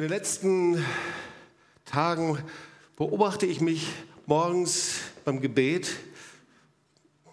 [0.00, 0.82] In den letzten
[1.84, 2.38] Tagen
[2.96, 3.86] beobachte ich mich
[4.24, 4.94] morgens
[5.26, 5.94] beim Gebet.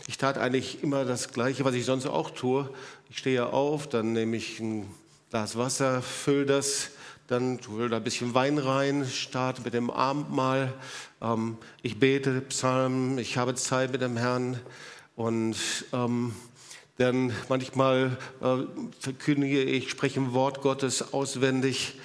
[0.05, 2.69] Ich tat eigentlich immer das Gleiche, was ich sonst auch tue.
[3.09, 4.85] Ich stehe auf, dann nehme ich ein
[5.29, 6.89] Glas Wasser, fülle das,
[7.27, 10.73] dann tue da ein bisschen Wein rein, starte mit dem Abendmahl.
[11.21, 14.59] Ähm, ich bete Psalmen, ich habe Zeit mit dem Herrn
[15.15, 15.55] und
[15.93, 16.35] ähm,
[16.97, 18.57] dann manchmal äh,
[18.99, 21.97] verkündige ich, spreche ein Wort Gottes auswendig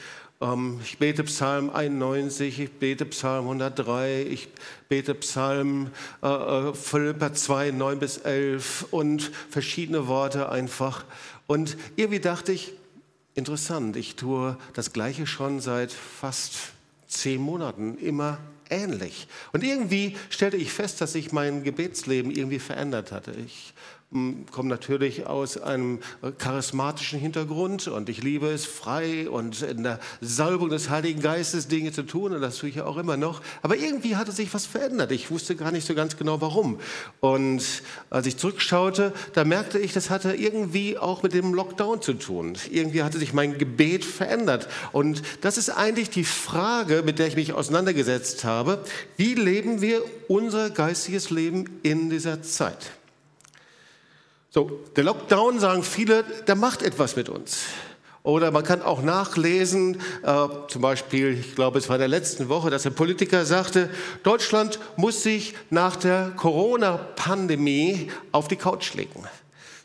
[0.83, 4.49] ich bete Psalm 91, ich bete Psalm 103, ich
[4.89, 5.91] bete Psalm
[6.23, 11.05] äh, äh Philippa 2, 9 bis 11 und verschiedene Worte einfach.
[11.47, 12.73] Und irgendwie dachte ich,
[13.35, 16.73] interessant, ich tue das Gleiche schon seit fast
[17.07, 18.39] zehn Monaten, immer
[18.69, 19.29] ähnlich.
[19.53, 23.33] Und irgendwie stellte ich fest, dass sich mein Gebetsleben irgendwie verändert hatte.
[23.47, 23.75] Ich
[24.51, 26.01] komme natürlich aus einem
[26.39, 31.93] charismatischen Hintergrund und ich liebe es, frei und in der Salbung des Heiligen Geistes Dinge
[31.93, 33.41] zu tun und das tue ich ja auch immer noch.
[33.63, 35.13] Aber irgendwie hatte sich was verändert.
[35.13, 36.79] Ich wusste gar nicht so ganz genau warum.
[37.21, 42.13] Und als ich zurückschaute, da merkte ich, das hatte irgendwie auch mit dem Lockdown zu
[42.15, 42.59] tun.
[42.71, 44.69] Irgendwie hatte sich mein Gebet verändert.
[44.93, 48.85] Und das ist eigentlich die Frage, mit der ich mich auseinandergesetzt habe.
[49.17, 52.93] Wie leben wir unser geistiges Leben in dieser Zeit?
[54.55, 57.63] So, der Lockdown, sagen viele, der macht etwas mit uns.
[58.23, 62.51] Oder man kann auch nachlesen, äh, zum Beispiel, ich glaube, es war in der letzten
[62.51, 63.89] Woche, dass ein Politiker sagte,
[64.25, 69.25] Deutschland muss sich nach der Corona-Pandemie auf die Couch legen.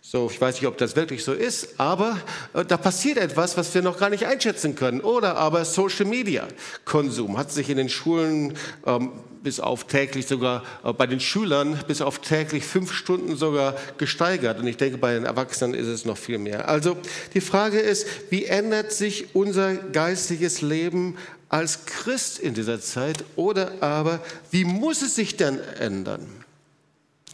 [0.02, 2.18] So, ich weiß nicht, ob das wirklich so ist, aber
[2.54, 5.00] äh, da passiert etwas, was wir noch gar nicht einschätzen können.
[5.00, 6.45] Oder aber Social Media
[6.84, 11.80] Konsum hat sich in den Schulen ähm, bis auf täglich sogar äh, bei den Schülern
[11.88, 14.60] bis auf täglich fünf Stunden sogar gesteigert.
[14.60, 16.70] Und ich denke, bei den Erwachsenen ist es noch viel mehr.
[16.70, 16.98] Also
[17.34, 21.18] die Frage ist, wie ändert sich unser geistiges Leben
[21.50, 23.23] als Christ in dieser Zeit?
[23.36, 24.20] Oder aber,
[24.52, 26.26] wie muss es sich denn ändern?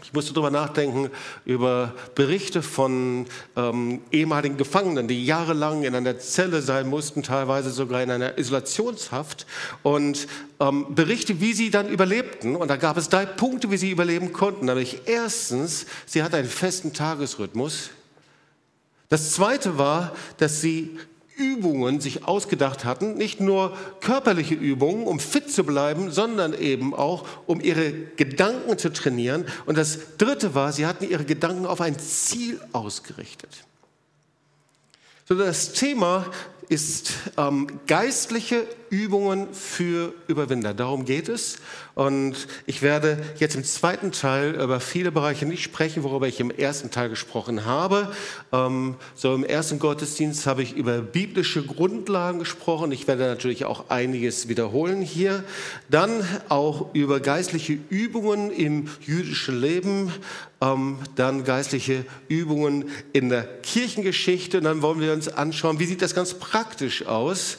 [0.02, 1.12] Ich musste darüber nachdenken,
[1.46, 8.02] über Berichte von ähm, ehemaligen Gefangenen, die jahrelang in einer Zelle sein mussten, teilweise sogar
[8.02, 9.46] in einer Isolationshaft.
[9.84, 10.28] Und
[10.60, 12.56] ähm, Berichte, wie sie dann überlebten.
[12.56, 14.66] Und da gab es drei Punkte, wie sie überleben konnten.
[14.66, 17.92] Nämlich erstens, sie hatte einen festen Tagesrhythmus.
[19.10, 20.98] Das zweite war, dass sie
[21.38, 27.28] Übungen sich ausgedacht hatten, nicht nur körperliche Übungen, um fit zu bleiben, sondern eben auch,
[27.48, 29.46] um ihre Gedanken zu trainieren.
[29.66, 33.50] Und das Dritte war, sie hatten ihre Gedanken auf ein Ziel ausgerichtet.
[35.26, 36.26] So das Thema
[36.70, 40.76] ist ähm, geistliche Übungen für Überwinder.
[40.76, 41.58] Darum geht es.
[41.96, 42.36] Und
[42.68, 46.92] ich werde jetzt im zweiten Teil über viele Bereiche nicht sprechen, worüber ich im ersten
[46.92, 48.12] Teil gesprochen habe.
[48.52, 52.92] Ähm, so im ersten Gottesdienst habe ich über biblische Grundlagen gesprochen.
[52.92, 55.44] Ich werde natürlich auch einiges wiederholen hier.
[55.90, 60.12] Dann auch über geistliche Übungen im jüdischen Leben.
[60.62, 64.60] Ähm, dann geistliche Übungen in der Kirchengeschichte.
[64.60, 67.58] Und dann wollen wir uns anschauen, wie sieht das ganz praktisch aus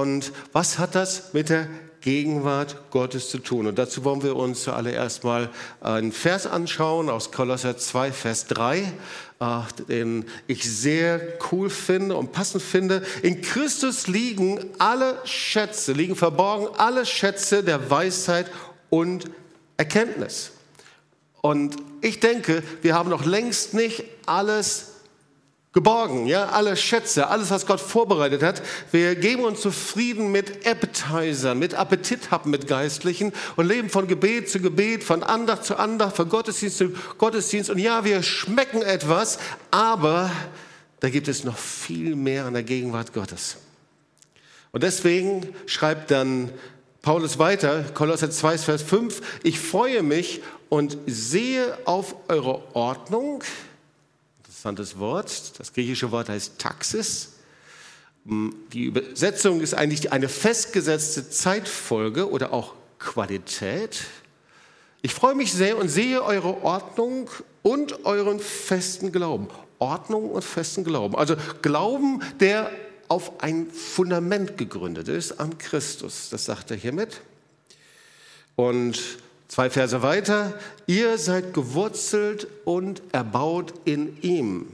[0.00, 1.68] und was hat das mit der
[2.00, 3.66] Gegenwart Gottes zu tun.
[3.66, 8.78] Und dazu wollen wir uns zuallererst mal einen Vers anschauen aus Kolosser 2, Vers 3,
[8.78, 11.20] äh, den ich sehr
[11.52, 13.02] cool finde und passend finde.
[13.22, 18.50] In Christus liegen alle Schätze, liegen verborgen alle Schätze der Weisheit
[18.90, 19.30] und
[19.76, 20.52] Erkenntnis.
[21.40, 24.91] Und ich denke, wir haben noch längst nicht alles
[25.72, 28.62] geborgen, ja, alle Schätze, alles, was Gott vorbereitet hat.
[28.90, 34.60] Wir geben uns zufrieden mit Appetizern, mit Appetithappen, mit Geistlichen und leben von Gebet zu
[34.60, 37.70] Gebet, von Andacht zu Andacht, von Gottesdienst zu Gottesdienst.
[37.70, 39.38] Und ja, wir schmecken etwas,
[39.70, 40.30] aber
[41.00, 43.56] da gibt es noch viel mehr an der Gegenwart Gottes.
[44.72, 46.50] Und deswegen schreibt dann
[47.00, 53.42] Paulus weiter, Kolosser 2, Vers 5, ich freue mich und sehe auf eure Ordnung,
[54.62, 55.58] interessantes Wort.
[55.58, 57.32] Das griechische Wort heißt Taxis.
[58.24, 64.04] Die Übersetzung ist eigentlich eine festgesetzte Zeitfolge oder auch Qualität.
[65.02, 67.28] Ich freue mich sehr und sehe eure Ordnung
[67.62, 69.48] und euren festen Glauben.
[69.80, 71.16] Ordnung und festen Glauben.
[71.16, 72.70] Also Glauben, der
[73.08, 76.28] auf ein Fundament gegründet ist, an Christus.
[76.30, 77.20] Das sagt er hiermit.
[78.54, 79.00] Und
[79.52, 80.54] Zwei Verse weiter,
[80.86, 84.66] ihr seid gewurzelt und erbaut in ihm.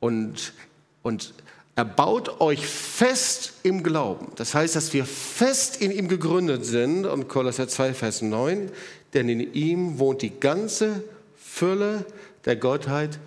[0.00, 0.54] Und,
[1.02, 1.34] und
[1.76, 4.32] erbaut euch fest im Glauben.
[4.36, 7.04] Das heißt, dass wir fest in ihm gegründet sind.
[7.04, 8.70] Und Kolosser 2, Vers 9,
[9.12, 11.04] denn in ihm wohnt die ganze
[11.36, 12.06] Fülle
[12.46, 13.18] der Gottheit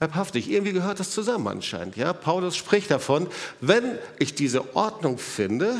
[0.00, 0.48] Leibhaftig.
[0.48, 1.96] Irgendwie gehört das zusammen anscheinend.
[1.96, 2.12] Ja?
[2.12, 3.26] Paulus spricht davon,
[3.60, 5.76] wenn ich diese Ordnung finde,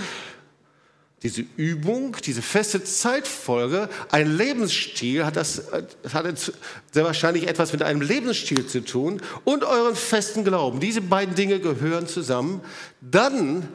[1.22, 5.64] diese Übung, diese feste Zeitfolge, ein Lebensstil, hat das
[6.12, 6.52] hat
[6.92, 10.78] sehr wahrscheinlich etwas mit einem Lebensstil zu tun und euren festen Glauben.
[10.78, 12.60] Diese beiden Dinge gehören zusammen.
[13.00, 13.68] Dann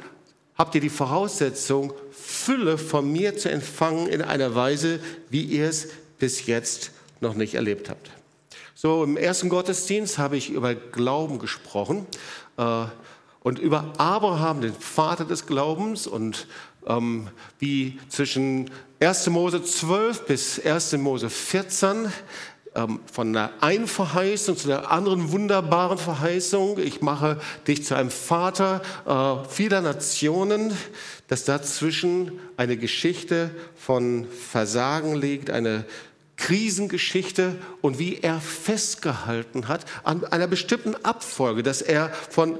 [0.56, 5.00] habt ihr die Voraussetzung, Fülle von mir zu empfangen in einer Weise,
[5.30, 5.89] wie ihr es
[6.19, 8.10] bis jetzt noch nicht erlebt habt.
[8.74, 12.06] So, im ersten Gottesdienst habe ich über Glauben gesprochen
[12.57, 12.86] äh,
[13.42, 16.48] und über Abraham, den Vater des Glaubens und
[16.88, 17.28] ähm,
[17.60, 18.70] wie zwischen
[19.00, 19.30] 1.
[19.30, 20.94] Mose 12 bis 1.
[20.94, 22.12] Mose 14
[22.76, 28.10] ähm, von der einen Verheißung zu der anderen wunderbaren Verheißung, ich mache dich zu einem
[28.10, 30.76] Vater äh, vieler Nationen,
[31.28, 35.86] dass dazwischen eine Geschichte von Versagen liegt, eine
[36.38, 42.58] Krisengeschichte und wie er festgehalten hat an einer bestimmten Abfolge, dass er von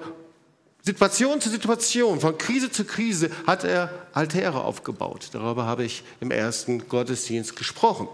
[0.85, 5.30] Situation zu Situation, von Krise zu Krise hat er Altäre aufgebaut.
[5.31, 8.09] Darüber habe ich im ersten Gottesdienst gesprochen.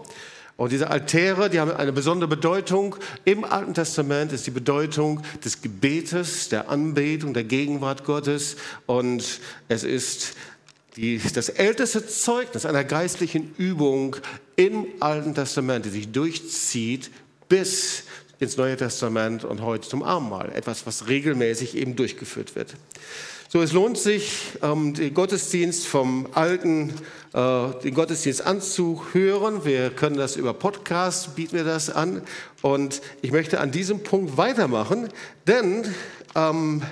[0.56, 2.94] Und diese Altäre, die haben eine besondere Bedeutung.
[3.24, 8.54] Im Alten Testament ist die Bedeutung des Gebetes, der Anbetung, der Gegenwart Gottes.
[8.86, 10.34] Und es ist
[10.94, 14.14] die, das älteste Zeugnis einer geistlichen Übung
[14.54, 17.10] im Alten Testament, die sich durchzieht
[17.48, 18.04] bis
[18.40, 20.50] ins Neue Testament und heute zum Abendmahl.
[20.54, 22.74] Etwas, was regelmäßig eben durchgeführt wird.
[23.52, 24.32] So, es lohnt sich,
[24.62, 26.94] ähm, den Gottesdienst vom Alten,
[27.34, 29.64] äh, den Gottesdienst anzuhören.
[29.64, 32.22] Wir können das über Podcast, bieten wir das an.
[32.62, 35.08] Und ich möchte an diesem Punkt weitermachen,
[35.46, 35.92] denn
[36.34, 36.82] ähm,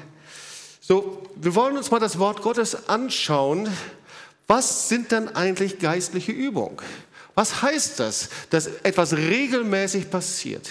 [0.80, 3.68] so, wir wollen uns mal das Wort Gottes anschauen.
[4.46, 6.76] Was sind denn eigentlich geistliche Übungen?
[7.34, 10.70] Was heißt das, dass etwas regelmäßig passiert?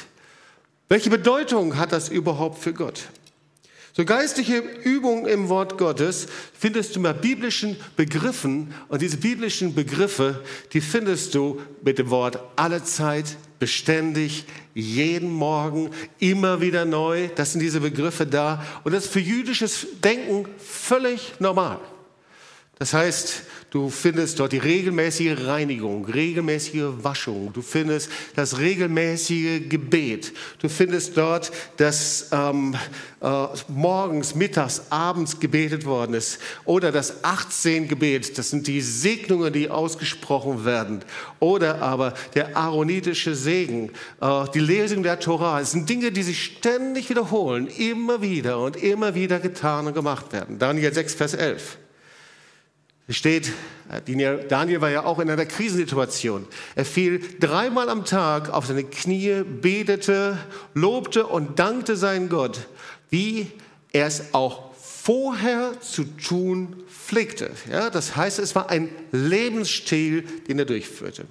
[0.89, 3.09] Welche Bedeutung hat das überhaupt für Gott?
[3.91, 10.43] So geistliche Übungen im Wort Gottes findest du mit biblischen Begriffen und diese biblischen Begriffe,
[10.71, 14.45] die findest du mit dem Wort alle Zeit, beständig,
[14.75, 15.89] jeden Morgen,
[16.19, 17.29] immer wieder neu.
[17.35, 21.79] Das sind diese Begriffe da und das ist für jüdisches Denken völlig normal.
[22.79, 27.51] Das heißt, Du findest dort die regelmäßige Reinigung, regelmäßige Waschung.
[27.51, 30.31] Du findest das regelmäßige Gebet.
[30.59, 32.75] Du findest dort, dass ähm,
[33.19, 36.39] äh, morgens, mittags, abends gebetet worden ist.
[36.63, 38.37] Oder das 18 Gebet.
[38.37, 41.01] Das sind die Segnungen, die ausgesprochen werden.
[41.41, 43.91] Oder aber der aaronitische Segen,
[44.21, 45.59] äh, die Lesung der Torah.
[45.59, 50.31] Es sind Dinge, die sich ständig wiederholen, immer wieder und immer wieder getan und gemacht
[50.31, 50.57] werden.
[50.57, 51.77] Daniel 6, Vers 11.
[53.09, 53.53] Es steht,
[54.05, 56.45] Daniel war ja auch in einer Krisensituation.
[56.75, 60.37] Er fiel dreimal am Tag auf seine Knie, betete,
[60.73, 62.59] lobte und dankte seinen Gott,
[63.09, 63.49] wie
[63.93, 67.51] er es auch vorher zu tun pflegte.
[67.71, 71.23] Ja, das heißt, es war ein Lebensstil, den er durchführte.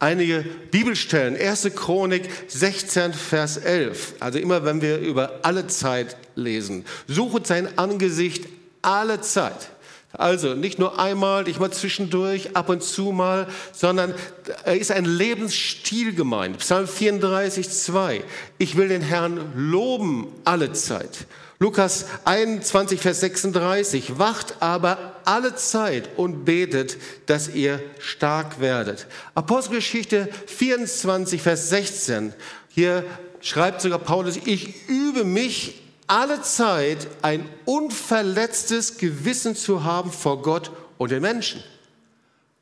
[0.00, 1.70] Einige Bibelstellen, 1.
[1.76, 4.14] Chronik 16, Vers 11.
[4.18, 6.84] Also immer, wenn wir über alle Zeit lesen.
[7.06, 8.48] Suchet sein Angesicht
[8.82, 9.70] alle Zeit.
[10.12, 14.12] Also nicht nur einmal, nicht mal zwischendurch, ab und zu mal, sondern
[14.64, 16.58] er ist ein Lebensstil gemeint.
[16.58, 18.24] Psalm 34, 2.
[18.58, 21.26] Ich will den Herrn loben alle Zeit.
[21.60, 24.18] Lukas 21, Vers 36.
[24.18, 26.96] Wacht aber alle Zeit und betet,
[27.26, 29.06] dass ihr stark werdet.
[29.34, 32.32] Apostelgeschichte 24, Vers 16.
[32.68, 33.04] Hier
[33.40, 35.79] schreibt sogar Paulus, ich übe mich
[36.10, 41.62] alle Zeit ein unverletztes Gewissen zu haben vor Gott und den Menschen.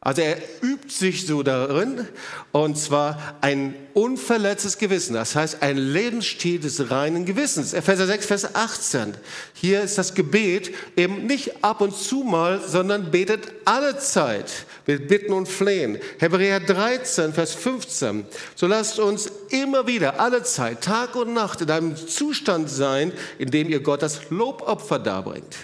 [0.01, 2.07] Also er übt sich so darin,
[2.53, 7.73] und zwar ein unverletztes Gewissen, das heißt ein Lebensstil des reinen Gewissens.
[7.73, 9.15] Epheser 6, Vers 18.
[9.55, 15.09] Hier ist das Gebet eben nicht ab und zu mal, sondern betet alle Zeit mit
[15.09, 15.99] Bitten und Flehen.
[16.21, 18.25] Hebräer 13, Vers 15.
[18.55, 23.51] So lasst uns immer wieder, alle Zeit, Tag und Nacht in einem Zustand sein, in
[23.51, 25.57] dem ihr Gott das Lobopfer darbringt.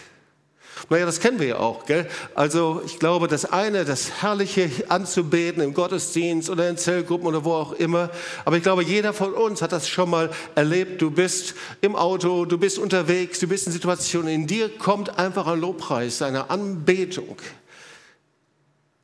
[0.90, 1.86] Naja, das kennen wir ja auch.
[1.86, 2.06] Gell?
[2.34, 7.52] Also ich glaube, das eine, das Herrliche anzubeten im Gottesdienst oder in Zellgruppen oder wo
[7.52, 8.10] auch immer.
[8.44, 11.00] Aber ich glaube, jeder von uns hat das schon mal erlebt.
[11.00, 15.46] Du bist im Auto, du bist unterwegs, du bist in Situationen, in dir kommt einfach
[15.46, 17.36] ein Lobpreis, eine Anbetung.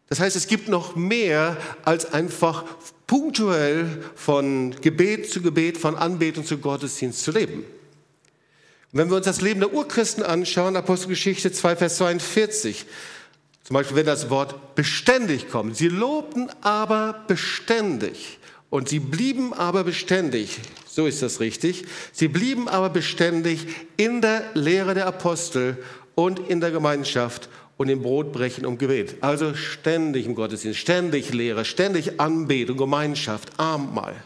[0.08, 2.64] Das heißt, es gibt noch mehr als einfach
[3.06, 7.64] punktuell von Gebet zu Gebet, von Anbetung zu Gottesdienst zu leben.
[8.92, 12.86] Und wenn wir uns das Leben der Urchristen anschauen, Apostelgeschichte 2, Vers 42,
[13.62, 15.76] zum Beispiel, wenn das Wort beständig kommt.
[15.76, 20.58] Sie lobten aber beständig und sie blieben aber beständig.
[20.88, 21.84] So ist das richtig.
[22.10, 25.78] Sie blieben aber beständig in der Lehre der Apostel
[26.16, 29.16] und in der Gemeinschaft und im Brotbrechen und Gebet.
[29.20, 34.16] Also ständig im Gottesdienst, ständig Lehre, ständig Anbetung, Gemeinschaft, Abendmahl.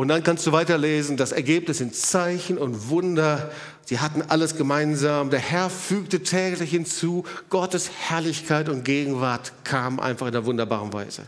[0.00, 3.50] Und dann kannst du weiterlesen, das Ergebnis sind Zeichen und Wunder.
[3.84, 5.28] Sie hatten alles gemeinsam.
[5.28, 7.24] Der Herr fügte täglich hinzu.
[7.50, 11.26] Gottes Herrlichkeit und Gegenwart kam einfach in einer wunderbaren Weise.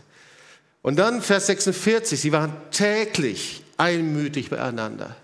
[0.81, 5.15] Und dann Vers 46, sie waren täglich einmütig beieinander.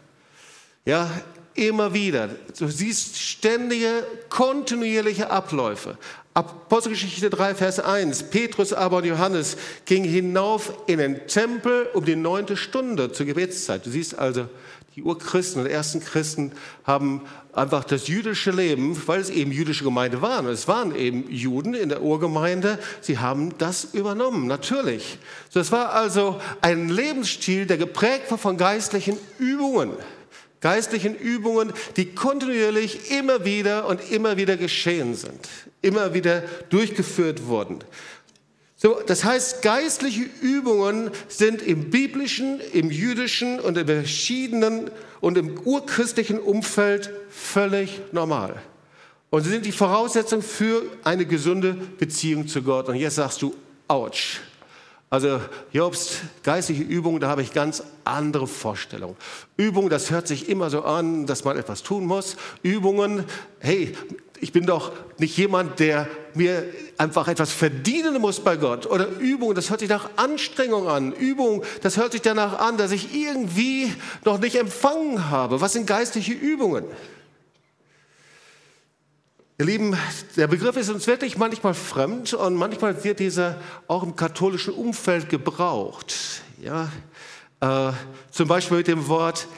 [0.85, 1.09] Ja,
[1.55, 2.29] immer wieder.
[2.59, 5.97] Du siehst ständige, kontinuierliche Abläufe.
[6.33, 8.23] Apostelgeschichte 3, Vers 1.
[8.23, 13.85] Petrus aber und Johannes gingen hinauf in den Tempel um die neunte Stunde zur Gebetszeit.
[13.85, 14.47] Du siehst also,
[14.95, 16.51] die Urchristen und ersten Christen
[16.83, 17.21] haben
[17.53, 21.89] einfach das jüdische Leben, weil es eben jüdische Gemeinde waren, es waren eben Juden in
[21.89, 25.19] der Urgemeinde, sie haben das übernommen, natürlich.
[25.53, 29.93] Das war also ein Lebensstil, der geprägt war von geistlichen Übungen
[30.61, 35.47] geistlichen Übungen, die kontinuierlich immer wieder und immer wieder geschehen sind,
[35.81, 37.79] immer wieder durchgeführt wurden.
[38.75, 44.89] So, das heißt, geistliche Übungen sind im biblischen, im jüdischen und im verschiedenen
[45.19, 48.61] und im urchristlichen Umfeld völlig normal.
[49.31, 52.87] Und sie sind die Voraussetzung für eine gesunde Beziehung zu Gott.
[52.87, 53.53] Und jetzt sagst du,
[53.87, 54.39] ouch.
[55.11, 59.15] Also Jobs geistliche Übung, da habe ich ganz andere Vorstellungen.
[59.57, 62.37] Übung, das hört sich immer so an, dass man etwas tun muss.
[62.61, 63.23] Übungen,
[63.59, 63.95] hey,
[64.39, 66.63] ich bin doch nicht jemand, der mir
[66.97, 68.85] einfach etwas verdienen muss bei Gott.
[68.85, 71.11] Oder Übung, das hört sich nach Anstrengung an.
[71.11, 73.91] Übung, das hört sich danach an, dass ich irgendwie
[74.25, 75.59] noch nicht empfangen habe.
[75.59, 76.85] Was sind geistliche Übungen?
[79.59, 79.97] Ihr Lieben,
[80.37, 85.27] der Begriff ist uns wirklich manchmal fremd und manchmal wird dieser auch im katholischen Umfeld
[85.27, 86.15] gebraucht.
[86.61, 86.89] Ja?
[87.59, 87.91] Äh,
[88.31, 89.49] zum Beispiel mit dem Wort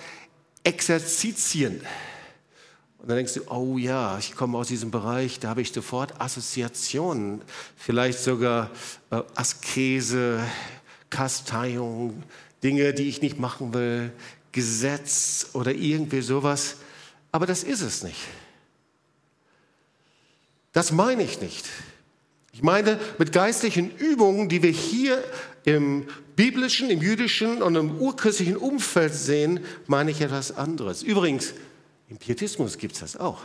[0.64, 1.82] Exerzitien.
[2.98, 6.20] Und dann denkst du, oh ja, ich komme aus diesem Bereich, da habe ich sofort
[6.20, 7.44] Assoziationen,
[7.78, 8.72] vielleicht sogar
[9.12, 10.40] äh, Askese,
[11.12, 12.24] Kasteiung,
[12.64, 14.12] Dinge, die ich nicht machen will,
[14.52, 16.78] Gesetz oder irgendwie sowas.
[17.32, 18.18] Aber das ist es nicht.
[20.74, 21.66] Das meine ich nicht.
[22.54, 25.24] Ich meine, mit geistlichen Übungen, die wir hier
[25.64, 31.04] im biblischen, im jüdischen und im urchristlichen Umfeld sehen, meine ich etwas anderes.
[31.04, 31.54] Übrigens,
[32.10, 33.44] im Pietismus gibt es das auch.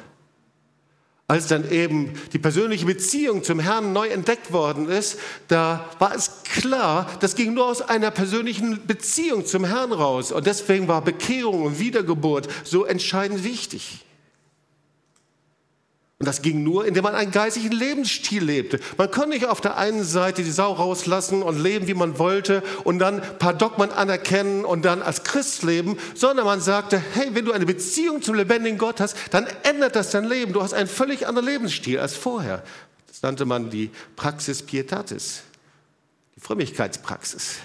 [1.29, 5.19] Als dann eben die persönliche Beziehung zum Herrn neu entdeckt worden ist,
[5.49, 10.31] da war es klar, das ging nur aus einer persönlichen Beziehung zum Herrn raus.
[10.31, 14.05] Und deswegen war Bekehrung und Wiedergeburt so entscheidend wichtig.
[16.19, 18.81] Und das ging nur, indem man einen geistlichen Lebensstil lebte.
[18.97, 22.63] Man konnte nicht auf der einen Seite die Sau rauslassen und leben, wie man wollte
[22.85, 27.35] und dann ein paar Dogmen anerkennen und dann als Christ leben, sondern man sagte, hey,
[27.35, 30.55] wenn du eine Beziehung zum lebendigen Gott hast, dann ändert das dein Leben.
[30.55, 32.63] Du hast einen völlig anderen Lebensstil als vorher.
[33.09, 35.43] Das nannte man die Praxis Pietatis,
[36.35, 37.57] die Frömmigkeitspraxis.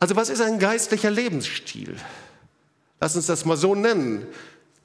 [0.00, 1.96] Also was ist ein geistlicher Lebensstil?
[3.00, 4.26] Lass uns das mal so nennen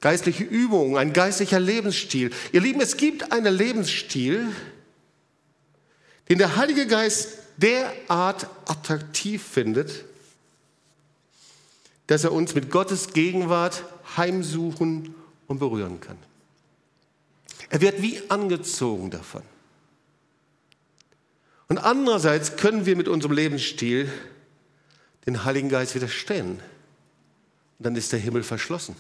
[0.04, 2.30] geistliche Übungen, ein geistlicher Lebensstil.
[2.52, 4.50] Ihr Lieben, es gibt einen Lebensstil,
[6.28, 10.04] den der Heilige Geist derart attraktiv findet,
[12.08, 13.86] dass er uns mit Gottes Gegenwart
[14.18, 15.16] heimsuchen
[15.48, 16.18] und berühren kann.
[17.70, 19.44] Er wird wie angezogen davon.
[21.70, 24.12] Und andererseits können wir mit unserem Lebensstil
[25.26, 26.60] den Heiligen Geist widerstehen.
[27.78, 28.98] Und dann ist der Himmel verschlossen.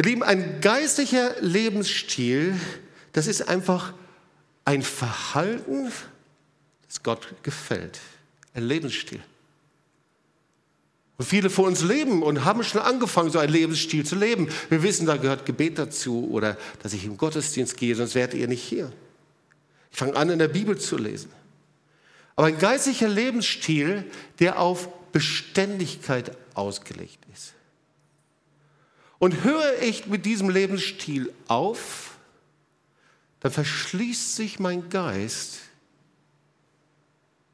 [0.00, 2.58] Ihr Lieben, ein geistlicher Lebensstil,
[3.12, 3.92] das ist einfach
[4.64, 5.92] ein Verhalten,
[6.88, 8.00] das Gott gefällt.
[8.54, 9.20] Ein Lebensstil.
[11.18, 14.48] Und viele von uns leben und haben schon angefangen, so einen Lebensstil zu leben.
[14.70, 18.48] Wir wissen, da gehört Gebet dazu oder dass ich im Gottesdienst gehe, sonst wärt ihr
[18.48, 18.90] nicht hier.
[19.92, 21.30] Ich fange an, in der Bibel zu lesen.
[22.36, 27.52] Aber ein geistlicher Lebensstil, der auf Beständigkeit ausgelegt ist.
[29.20, 32.16] Und höre ich mit diesem Lebensstil auf,
[33.38, 35.60] dann verschließt sich mein Geist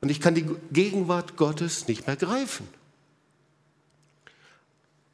[0.01, 2.69] und ich kann die Gegenwart Gottes nicht mehr greifen.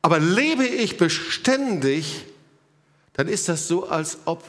[0.03, 2.25] Aber lebe ich beständig,
[3.15, 4.45] dann ist das so, als ob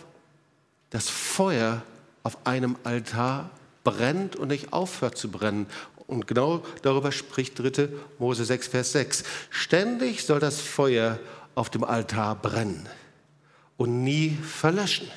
[0.89, 1.83] das Feuer
[2.23, 3.51] auf einem Altar
[3.83, 5.67] brennt und nicht aufhört zu brennen.
[6.07, 7.89] Und genau darüber spricht 3.
[8.19, 9.23] Mose 6, Vers 6.
[9.49, 11.19] Ständig soll das Feuer
[11.55, 12.87] auf dem Altar brennen
[13.77, 15.07] und nie verlöschen.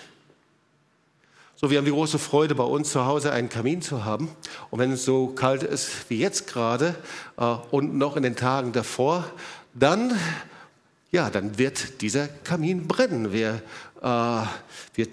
[1.59, 4.29] So, wir haben die große Freude, bei uns zu Hause einen Kamin zu haben.
[4.71, 6.95] Und wenn es so kalt ist wie jetzt gerade
[7.39, 9.25] äh, und noch in den Tagen davor,
[9.73, 10.13] dann,
[11.11, 13.33] ja, dann wird dieser Kamin brennen.
[13.33, 13.63] Wir,
[14.03, 14.43] äh,
[14.95, 15.09] wir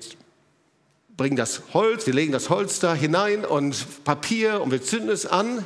[1.15, 5.25] bringen das Holz, wir legen das Holz da hinein und Papier und wir zünden es
[5.25, 5.65] an.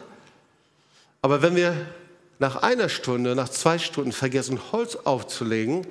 [1.23, 1.73] Aber wenn wir
[2.39, 5.87] nach einer Stunde, nach zwei Stunden vergessen, Holz aufzulegen,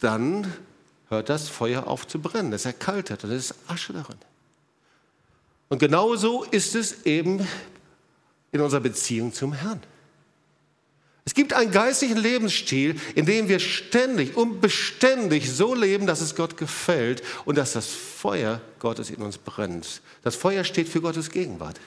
[0.00, 0.52] dann
[1.08, 2.52] hört das Feuer auf zu brennen.
[2.52, 4.18] Es erkaltet und es ist Asche darin.
[5.68, 7.46] Und genauso ist es eben
[8.52, 9.80] in unserer Beziehung zum Herrn.
[11.24, 16.34] Es gibt einen geistlichen Lebensstil, in dem wir ständig und beständig so leben, dass es
[16.34, 20.00] Gott gefällt und dass das Feuer Gottes in uns brennt.
[20.22, 21.78] Das Feuer steht für Gottes Gegenwart.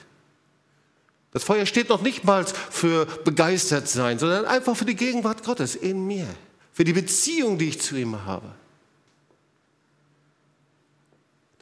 [1.32, 5.74] Das Feuer steht noch nicht mal für begeistert sein, sondern einfach für die Gegenwart Gottes
[5.74, 6.26] in mir,
[6.72, 8.46] für die Beziehung, die ich zu ihm habe.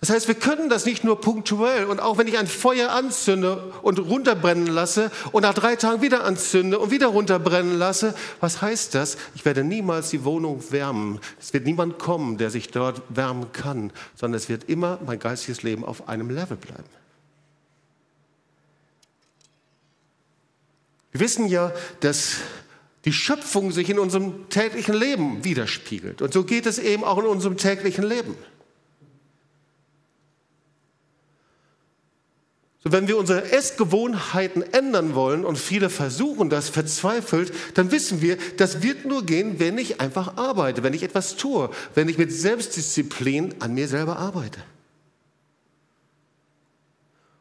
[0.00, 3.72] Das heißt, wir können das nicht nur punktuell und auch wenn ich ein Feuer anzünde
[3.82, 8.94] und runterbrennen lasse und nach drei Tagen wieder anzünde und wieder runterbrennen lasse, was heißt
[8.94, 9.18] das?
[9.34, 11.20] Ich werde niemals die Wohnung wärmen.
[11.38, 15.62] Es wird niemand kommen, der sich dort wärmen kann, sondern es wird immer mein geistiges
[15.62, 16.99] Leben auf einem Level bleiben.
[21.12, 22.36] Wir wissen ja, dass
[23.04, 26.22] die Schöpfung sich in unserem täglichen Leben widerspiegelt.
[26.22, 28.36] Und so geht es eben auch in unserem täglichen Leben.
[32.82, 38.38] So, wenn wir unsere Essgewohnheiten ändern wollen und viele versuchen das verzweifelt, dann wissen wir,
[38.56, 42.32] das wird nur gehen, wenn ich einfach arbeite, wenn ich etwas tue, wenn ich mit
[42.32, 44.60] Selbstdisziplin an mir selber arbeite.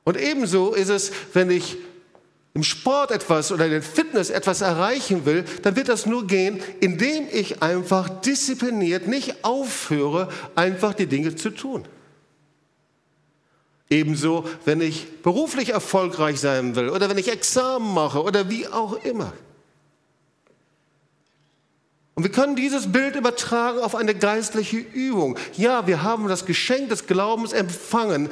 [0.03, 1.77] Und ebenso ist es, wenn ich
[2.53, 6.59] im Sport etwas oder in der Fitness etwas erreichen will, dann wird das nur gehen,
[6.79, 11.85] indem ich einfach diszipliniert nicht aufhöre, einfach die Dinge zu tun.
[13.89, 19.03] Ebenso, wenn ich beruflich erfolgreich sein will oder wenn ich Examen mache oder wie auch
[19.03, 19.33] immer.
[22.13, 25.37] Und wir können dieses Bild übertragen auf eine geistliche Übung.
[25.55, 28.29] Ja, wir haben das Geschenk des Glaubens empfangen,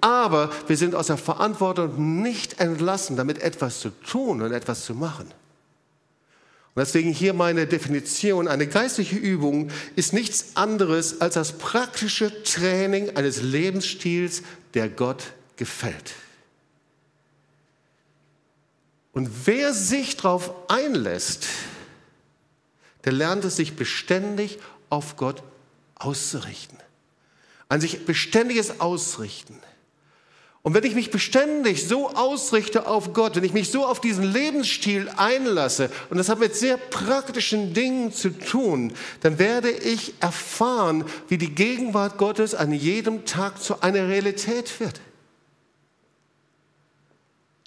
[0.00, 4.94] aber wir sind aus der Verantwortung nicht entlassen, damit etwas zu tun und etwas zu
[4.94, 5.32] machen.
[6.74, 8.46] Und deswegen hier meine Definition.
[8.46, 14.42] Eine geistliche Übung ist nichts anderes als das praktische Training eines Lebensstils,
[14.74, 16.14] der Gott gefällt.
[19.12, 21.46] Und wer sich darauf einlässt,
[23.04, 24.58] der lernt es sich beständig
[24.88, 25.42] auf Gott
[25.96, 26.78] auszurichten.
[27.68, 29.58] Ein sich beständiges Ausrichten.
[30.62, 34.24] Und wenn ich mich beständig so ausrichte auf Gott, wenn ich mich so auf diesen
[34.24, 38.92] Lebensstil einlasse, und das hat mit sehr praktischen Dingen zu tun,
[39.22, 45.00] dann werde ich erfahren, wie die Gegenwart Gottes an jedem Tag zu einer Realität wird.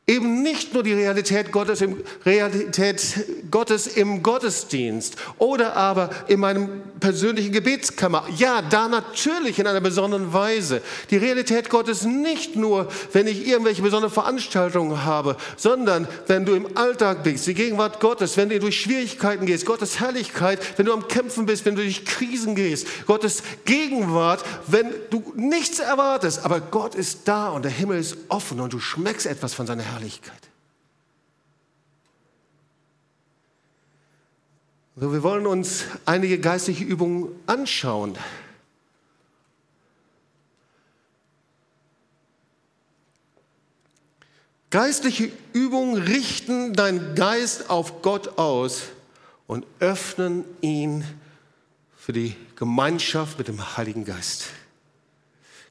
[0.06, 6.82] Eben nicht nur die Realität Gottes, im, Realität Gottes im Gottesdienst oder aber in meinem
[7.00, 8.26] persönlichen Gebetskammer.
[8.36, 10.82] Ja, da natürlich in einer besonderen Weise.
[11.10, 16.76] Die Realität Gottes nicht nur, wenn ich irgendwelche besonderen Veranstaltungen habe, sondern wenn du im
[16.76, 21.08] Alltag bist, die Gegenwart Gottes, wenn du durch Schwierigkeiten gehst, Gottes Herrlichkeit, wenn du am
[21.08, 26.94] Kämpfen bist, wenn du durch Krisen gehst, Gottes Gegenwart, wenn du nichts erwartest, aber Gott
[26.94, 29.93] ist da und der Himmel ist offen und du schmeckst etwas von seiner Herrlichkeit.
[29.94, 30.50] Herrlichkeit.
[34.96, 38.18] So, wir wollen uns einige geistliche Übungen anschauen.
[44.70, 48.84] Geistliche Übungen richten deinen Geist auf Gott aus
[49.46, 51.04] und öffnen ihn
[51.96, 54.46] für die Gemeinschaft mit dem Heiligen Geist.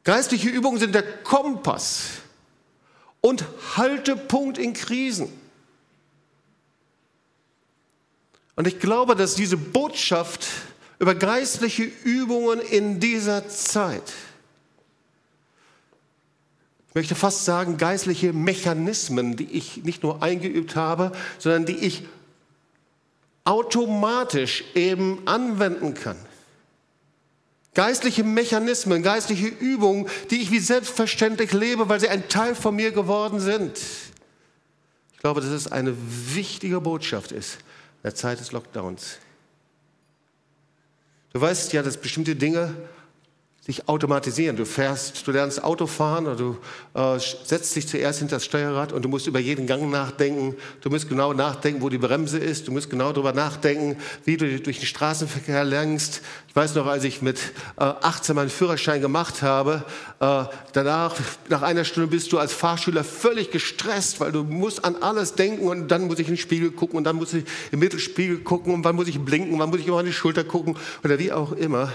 [0.04, 2.21] Geistliche Übungen sind der Kompass,
[3.22, 5.32] und Haltepunkt in Krisen.
[8.54, 10.46] Und ich glaube, dass diese Botschaft
[10.98, 14.12] über geistliche Übungen in dieser Zeit,
[16.88, 22.04] ich möchte fast sagen, geistliche Mechanismen, die ich nicht nur eingeübt habe, sondern die ich
[23.44, 26.16] automatisch eben anwenden kann.
[27.74, 32.92] Geistliche Mechanismen, geistliche Übungen, die ich wie selbstverständlich lebe, weil sie ein Teil von mir
[32.92, 33.78] geworden sind.
[35.12, 35.94] Ich glaube, dass es eine
[36.34, 39.18] wichtige Botschaft ist in der Zeit des Lockdowns.
[41.32, 42.74] Du weißt ja, dass bestimmte Dinge
[43.64, 44.56] sich automatisieren.
[44.56, 46.56] Du fährst, du lernst Autofahren oder du
[46.94, 50.56] äh, setzt dich zuerst hinter das Steuerrad und du musst über jeden Gang nachdenken.
[50.80, 52.66] Du musst genau nachdenken, wo die Bremse ist.
[52.66, 56.22] Du musst genau darüber nachdenken, wie du durch den Straßenverkehr lenkst.
[56.48, 57.38] Ich weiß noch, als ich mit
[57.76, 59.84] äh, 18 meinen Führerschein gemacht habe,
[60.18, 61.14] äh, danach,
[61.48, 65.68] nach einer Stunde bist du als Fahrschüler völlig gestresst, weil du musst an alles denken
[65.68, 68.74] und dann muss ich in den Spiegel gucken und dann muss ich im Mittelspiegel gucken
[68.74, 71.52] und wann muss ich blinken, wann muss ich über meine Schulter gucken oder wie auch
[71.52, 71.92] immer.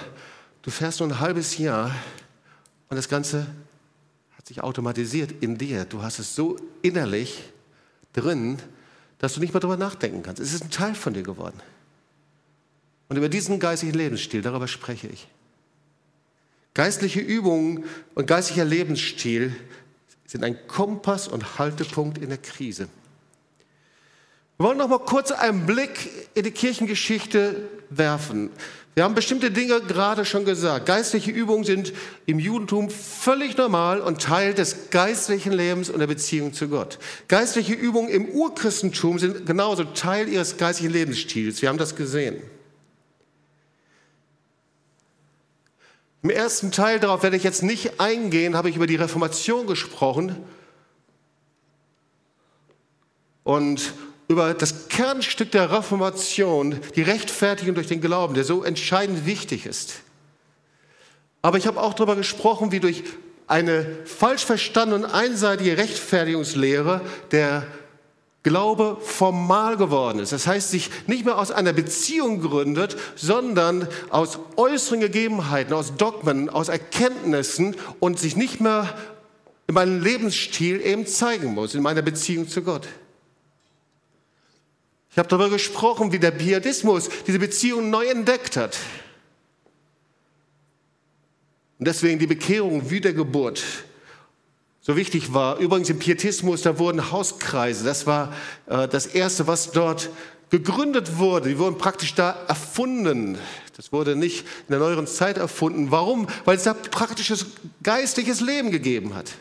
[0.67, 1.95] Du fährst nur ein halbes Jahr
[2.89, 3.47] und das Ganze
[4.35, 5.85] hat sich automatisiert in dir.
[5.85, 7.41] Du hast es so innerlich
[8.11, 8.59] drin,
[9.17, 10.41] dass du nicht mehr darüber nachdenken kannst.
[10.41, 11.57] Es ist ein Teil von dir geworden.
[13.07, 15.29] Und über diesen geistlichen Lebensstil, darüber spreche ich.
[16.73, 19.55] Geistliche Übungen und geistlicher Lebensstil
[20.25, 22.89] sind ein Kompass und Haltepunkt in der Krise.
[24.57, 28.49] Wir wollen noch mal kurz einen Blick in die Kirchengeschichte werfen.
[28.97, 30.87] Wir haben bestimmte Dinge gerade schon gesagt.
[30.87, 31.93] Geistliche Übungen sind
[32.25, 36.97] im Judentum völlig normal und Teil des geistlichen Lebens und der Beziehung zu Gott.
[37.27, 41.61] Geistliche Übungen im Urchristentum sind genauso Teil ihres geistlichen Lebensstils.
[41.61, 42.41] Wir haben das gesehen.
[46.23, 50.35] Im ersten Teil, darauf werde ich jetzt nicht eingehen, habe ich über die Reformation gesprochen.
[53.43, 53.93] Und
[54.27, 60.01] über das Kernstück der Reformation, die Rechtfertigung durch den Glauben, der so entscheidend wichtig ist.
[61.41, 63.03] Aber ich habe auch darüber gesprochen, wie durch
[63.47, 67.65] eine falsch verstandene und einseitige Rechtfertigungslehre der
[68.43, 70.31] Glaube formal geworden ist.
[70.31, 76.49] Das heißt, sich nicht mehr aus einer Beziehung gründet, sondern aus äußeren Gegebenheiten, aus Dogmen,
[76.49, 78.93] aus Erkenntnissen und sich nicht mehr
[79.67, 82.87] in meinem Lebensstil eben zeigen muss, in meiner Beziehung zu Gott.
[85.17, 88.77] Ich habe darüber gesprochen, wie der Pietismus diese Beziehung neu entdeckt hat.
[91.79, 93.63] Und deswegen die Bekehrung, Wiedergeburt
[94.79, 95.57] so wichtig war.
[95.57, 97.83] Übrigens im Pietismus, da wurden Hauskreise.
[97.83, 98.31] Das war
[98.67, 100.11] äh, das Erste, was dort
[100.51, 101.49] gegründet wurde.
[101.49, 103.39] Die wurden praktisch da erfunden.
[103.75, 105.89] Das wurde nicht in der neueren Zeit erfunden.
[105.89, 106.27] Warum?
[106.45, 107.47] Weil es da praktisches
[107.81, 109.31] geistliches Leben gegeben hat.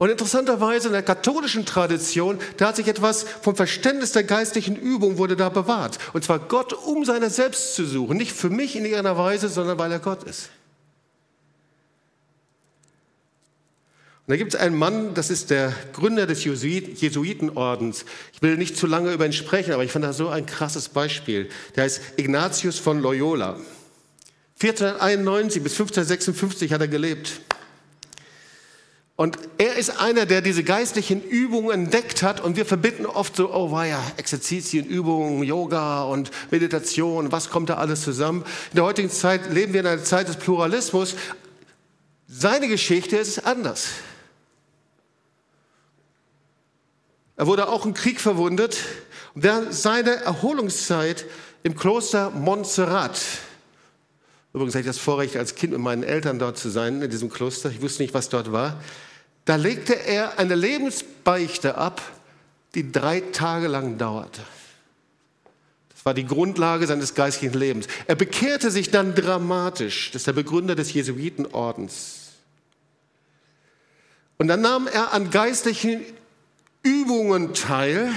[0.00, 5.18] Und interessanterweise in der katholischen Tradition, da hat sich etwas vom Verständnis der geistlichen Übung
[5.18, 5.98] wurde da bewahrt.
[6.14, 8.16] Und zwar Gott um seiner selbst zu suchen.
[8.16, 10.48] Nicht für mich in irgendeiner Weise, sondern weil er Gott ist.
[14.26, 18.06] Und da gibt es einen Mann, das ist der Gründer des Jesuitenordens.
[18.32, 20.88] Ich will nicht zu lange über ihn sprechen, aber ich fand das so ein krasses
[20.88, 21.50] Beispiel.
[21.76, 23.58] Der heißt Ignatius von Loyola.
[24.62, 27.42] 1491 bis 1556 hat er gelebt.
[29.20, 33.52] Und er ist einer, der diese geistlichen Übungen entdeckt hat und wir verbinden oft so,
[33.52, 38.46] oh war ja, Exerzitien, Übungen, Yoga und Meditation, was kommt da alles zusammen?
[38.70, 41.16] In der heutigen Zeit leben wir in einer Zeit des Pluralismus.
[42.28, 43.88] Seine Geschichte ist anders.
[47.36, 48.78] Er wurde auch im Krieg verwundet
[49.34, 51.26] und während seiner Erholungszeit
[51.62, 53.20] im Kloster Montserrat,
[54.54, 57.28] übrigens hatte ich das Vorrecht, als Kind mit meinen Eltern dort zu sein, in diesem
[57.28, 58.80] Kloster, ich wusste nicht, was dort war,
[59.50, 62.00] da legte er eine Lebensbeichte ab,
[62.76, 64.42] die drei Tage lang dauerte.
[65.88, 67.88] Das war die Grundlage seines geistlichen Lebens.
[68.06, 70.12] Er bekehrte sich dann dramatisch.
[70.12, 72.28] Das ist der Begründer des Jesuitenordens.
[74.38, 76.00] Und dann nahm er an geistlichen
[76.84, 78.12] Übungen teil,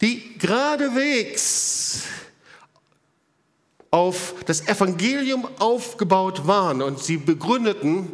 [0.00, 2.02] die geradewegs
[3.90, 8.12] auf das Evangelium aufgebaut waren und sie begründeten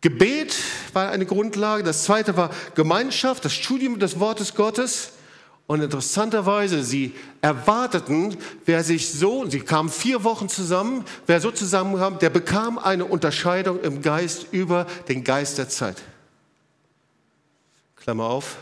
[0.00, 0.56] Gebet
[0.92, 1.82] war eine Grundlage.
[1.82, 5.12] Das zweite war Gemeinschaft, das Studium des Wortes Gottes.
[5.66, 12.20] Und interessanterweise, sie erwarteten, wer sich so, sie kamen vier Wochen zusammen, wer so zusammenkam,
[12.20, 16.02] der bekam eine Unterscheidung im Geist über den Geist der Zeit.
[17.96, 18.58] Klammer auf.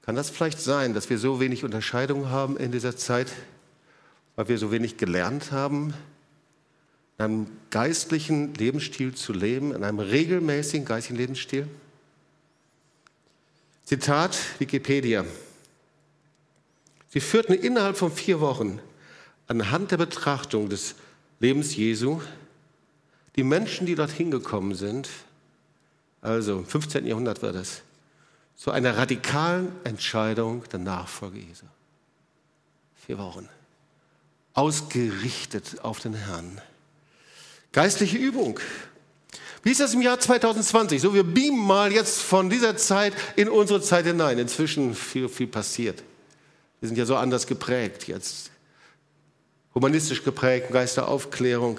[0.00, 3.30] Kann das vielleicht sein, dass wir so wenig Unterscheidung haben in dieser Zeit,
[4.34, 5.92] weil wir so wenig gelernt haben,
[7.22, 11.68] in einem geistlichen Lebensstil zu leben, in einem regelmäßigen geistlichen Lebensstil?
[13.84, 15.24] Zitat Wikipedia.
[17.10, 18.80] Sie führten innerhalb von vier Wochen
[19.46, 20.96] anhand der Betrachtung des
[21.38, 22.20] Lebens Jesu
[23.36, 25.08] die Menschen, die dorthin gekommen sind,
[26.20, 27.06] also im 15.
[27.06, 27.82] Jahrhundert war das,
[28.56, 31.66] zu einer radikalen Entscheidung der Nachfolge Jesu.
[33.06, 33.48] Vier Wochen.
[34.54, 36.60] Ausgerichtet auf den Herrn.
[37.72, 38.60] Geistliche Übung.
[39.62, 41.00] Wie ist das im Jahr 2020?
[41.00, 44.38] So, wir beamen mal jetzt von dieser Zeit in unsere Zeit hinein.
[44.38, 46.02] Inzwischen viel, viel passiert.
[46.80, 48.50] Wir sind ja so anders geprägt jetzt.
[49.74, 51.78] humanistisch geprägt, Geist der Aufklärung.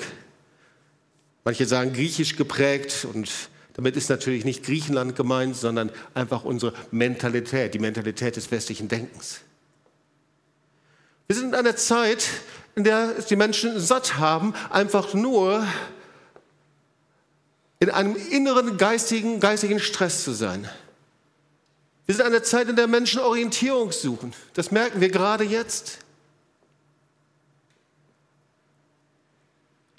[1.44, 3.30] Manche sagen griechisch geprägt und
[3.74, 9.42] damit ist natürlich nicht Griechenland gemeint, sondern einfach unsere Mentalität, die Mentalität des westlichen Denkens.
[11.28, 12.28] Wir sind in einer Zeit,
[12.76, 15.66] in der die Menschen satt haben, einfach nur
[17.80, 20.70] in einem inneren geistigen, geistigen Stress zu sein.
[22.06, 24.34] Wir sind in einer Zeit, in der Menschen Orientierung suchen.
[24.54, 26.00] Das merken wir gerade jetzt.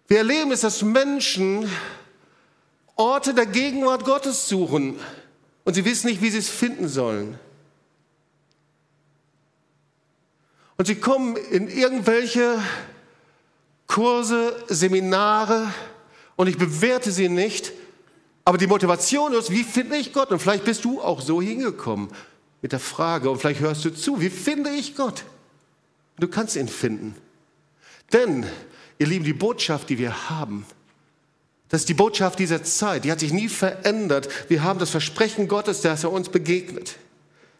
[0.06, 1.70] Wir erleben es, dass Menschen
[2.96, 5.00] Orte der Gegenwart Gottes suchen
[5.64, 7.38] und sie wissen nicht, wie sie es finden sollen.
[10.76, 12.60] Und sie kommen in irgendwelche
[13.86, 15.72] Kurse, Seminare
[16.36, 17.72] und ich bewerte sie nicht,
[18.44, 20.30] aber die Motivation ist, wie finde ich Gott?
[20.30, 22.08] Und vielleicht bist du auch so hingekommen
[22.60, 25.24] mit der Frage und vielleicht hörst du zu, wie finde ich Gott?
[26.18, 27.14] Du kannst ihn finden.
[28.12, 28.46] Denn,
[28.98, 30.66] ihr Lieben, die Botschaft, die wir haben,
[31.68, 34.28] das ist die Botschaft dieser Zeit, die hat sich nie verändert.
[34.48, 36.96] Wir haben das Versprechen Gottes, dass er uns begegnet,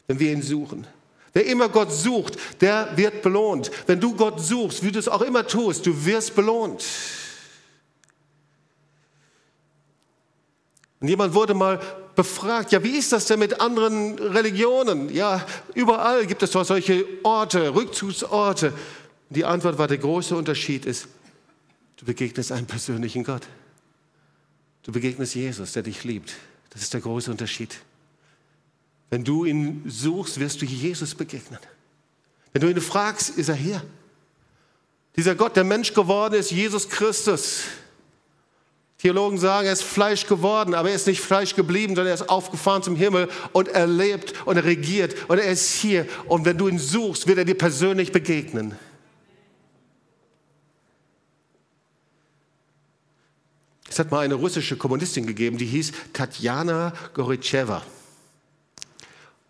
[0.07, 0.87] wenn wir ihn suchen.
[1.35, 3.71] Wer immer Gott sucht, der wird belohnt.
[3.87, 6.85] Wenn du Gott suchst, wie du es auch immer tust, du wirst belohnt.
[11.01, 11.81] Und jemand wurde mal
[12.15, 15.13] befragt, ja, wie ist das denn mit anderen Religionen?
[15.13, 15.45] Ja,
[15.75, 18.69] überall gibt es doch solche Orte, Rückzugsorte.
[18.69, 21.09] Und die Antwort war, der große Unterschied ist,
[21.97, 23.43] du begegnest einem persönlichen Gott.
[24.85, 26.33] Du begegnest Jesus, der dich liebt.
[26.71, 27.77] Das ist der große Unterschied.
[29.11, 31.61] Wenn du ihn suchst, wirst du Jesus begegnen.
[32.53, 33.83] Wenn du ihn fragst, ist er hier.
[35.17, 37.65] Dieser Gott, der Mensch geworden ist, Jesus Christus.
[38.99, 42.29] Theologen sagen, er ist Fleisch geworden, aber er ist nicht Fleisch geblieben, sondern er ist
[42.29, 46.07] aufgefahren zum Himmel und er lebt und er regiert und er ist hier.
[46.27, 48.75] Und wenn du ihn suchst, wird er dir persönlich begegnen.
[53.89, 57.83] Es hat mal eine russische Kommunistin gegeben, die hieß Tatjana Goritscheva.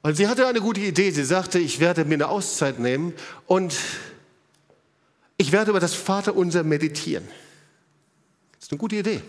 [0.04, 1.10] Und sie hatte eine gute Idee.
[1.12, 3.14] Sie sagte, ich werde mir eine Auszeit nehmen
[3.46, 3.74] und
[5.38, 7.26] ich werde über das Vaterunser meditieren.
[8.52, 9.22] Das ist eine gute Idee.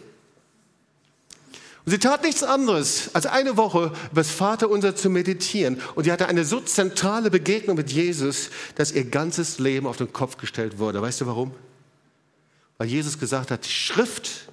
[1.86, 5.80] Und sie tat nichts anderes, als eine Woche über das Vaterunser zu meditieren.
[5.96, 10.12] Und sie hatte eine so zentrale Begegnung mit Jesus, dass ihr ganzes Leben auf den
[10.12, 11.02] Kopf gestellt wurde.
[11.02, 11.54] Weißt du warum?
[12.78, 14.50] Weil Jesus gesagt hat, die Schrift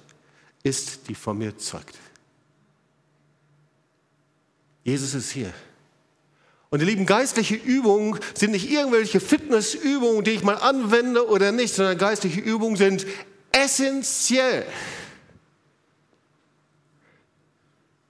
[0.63, 1.97] ist, die von mir zeugt.
[4.85, 5.53] Jesus ist hier.
[6.73, 11.75] Und ihr lieben, geistliche Übungen sind nicht irgendwelche Fitnessübungen, die ich mal anwende oder nicht,
[11.75, 13.05] sondern geistliche Übungen sind
[13.51, 14.65] essentiell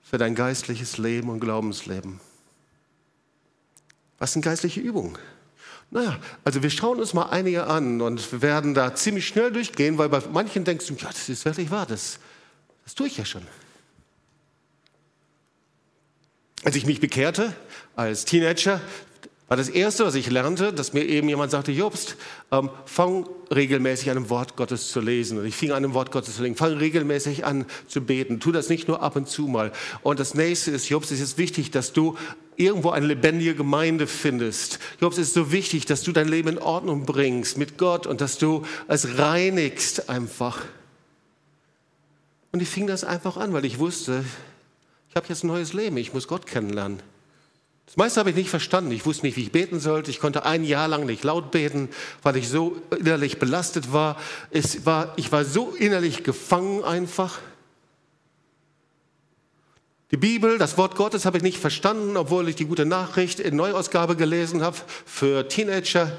[0.02, 2.20] für dein geistliches Leben und Glaubensleben.
[4.18, 5.18] Was sind geistliche Übungen?
[5.90, 9.98] Naja, also wir schauen uns mal einige an und wir werden da ziemlich schnell durchgehen,
[9.98, 12.18] weil bei manchen denkst du, ja, das ist wirklich wahr, das,
[12.84, 13.46] das tue ich ja schon.
[16.64, 17.54] Als ich mich bekehrte
[17.96, 18.80] als Teenager,
[19.46, 22.16] war das Erste, was ich lernte, dass mir eben jemand sagte, Jobst,
[22.50, 25.38] ähm, fang regelmäßig an, ein Wort Gottes zu lesen.
[25.38, 26.56] Und ich fing an, ein Wort Gottes zu lesen.
[26.56, 28.40] Fang regelmäßig an zu beten.
[28.40, 29.70] Tu das nicht nur ab und zu mal.
[30.02, 32.16] Und das Nächste ist, Jobst, es ist wichtig, dass du
[32.56, 34.78] irgendwo eine lebendige Gemeinde findest.
[35.00, 38.22] Jobst, es ist so wichtig, dass du dein Leben in Ordnung bringst mit Gott und
[38.22, 40.62] dass du es reinigst einfach.
[42.50, 44.24] Und ich fing das einfach an, weil ich wusste,
[45.10, 47.13] ich habe jetzt ein neues Leben, ich muss Gott kennenlernen.
[47.86, 48.90] Das meiste habe ich nicht verstanden.
[48.92, 50.10] Ich wusste nicht, wie ich beten sollte.
[50.10, 51.88] Ich konnte ein Jahr lang nicht laut beten,
[52.22, 54.16] weil ich so innerlich belastet war.
[54.50, 57.38] Es war ich war so innerlich gefangen einfach.
[60.10, 63.56] Die Bibel, das Wort Gottes habe ich nicht verstanden, obwohl ich die gute Nachricht in
[63.56, 66.12] Neuausgabe gelesen habe für Teenager.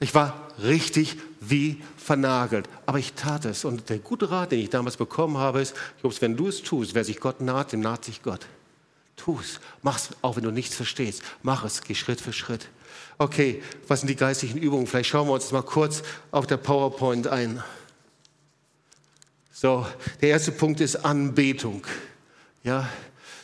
[0.00, 3.64] Ich war richtig wie vernagelt, aber ich tat es.
[3.64, 6.94] Und der gute Rat, den ich damals bekommen habe, ist, Jobs, wenn du es tust,
[6.94, 8.46] wer sich Gott naht, dem naht sich Gott.
[9.16, 9.60] Tu es.
[9.82, 11.22] Mach es, auch wenn du nichts verstehst.
[11.42, 12.68] Mach es, geh Schritt für Schritt.
[13.18, 14.86] Okay, was sind die geistlichen Übungen?
[14.86, 17.62] Vielleicht schauen wir uns mal kurz auf der PowerPoint ein.
[19.52, 19.86] So,
[20.20, 21.86] der erste Punkt ist Anbetung.
[22.64, 22.88] Ja,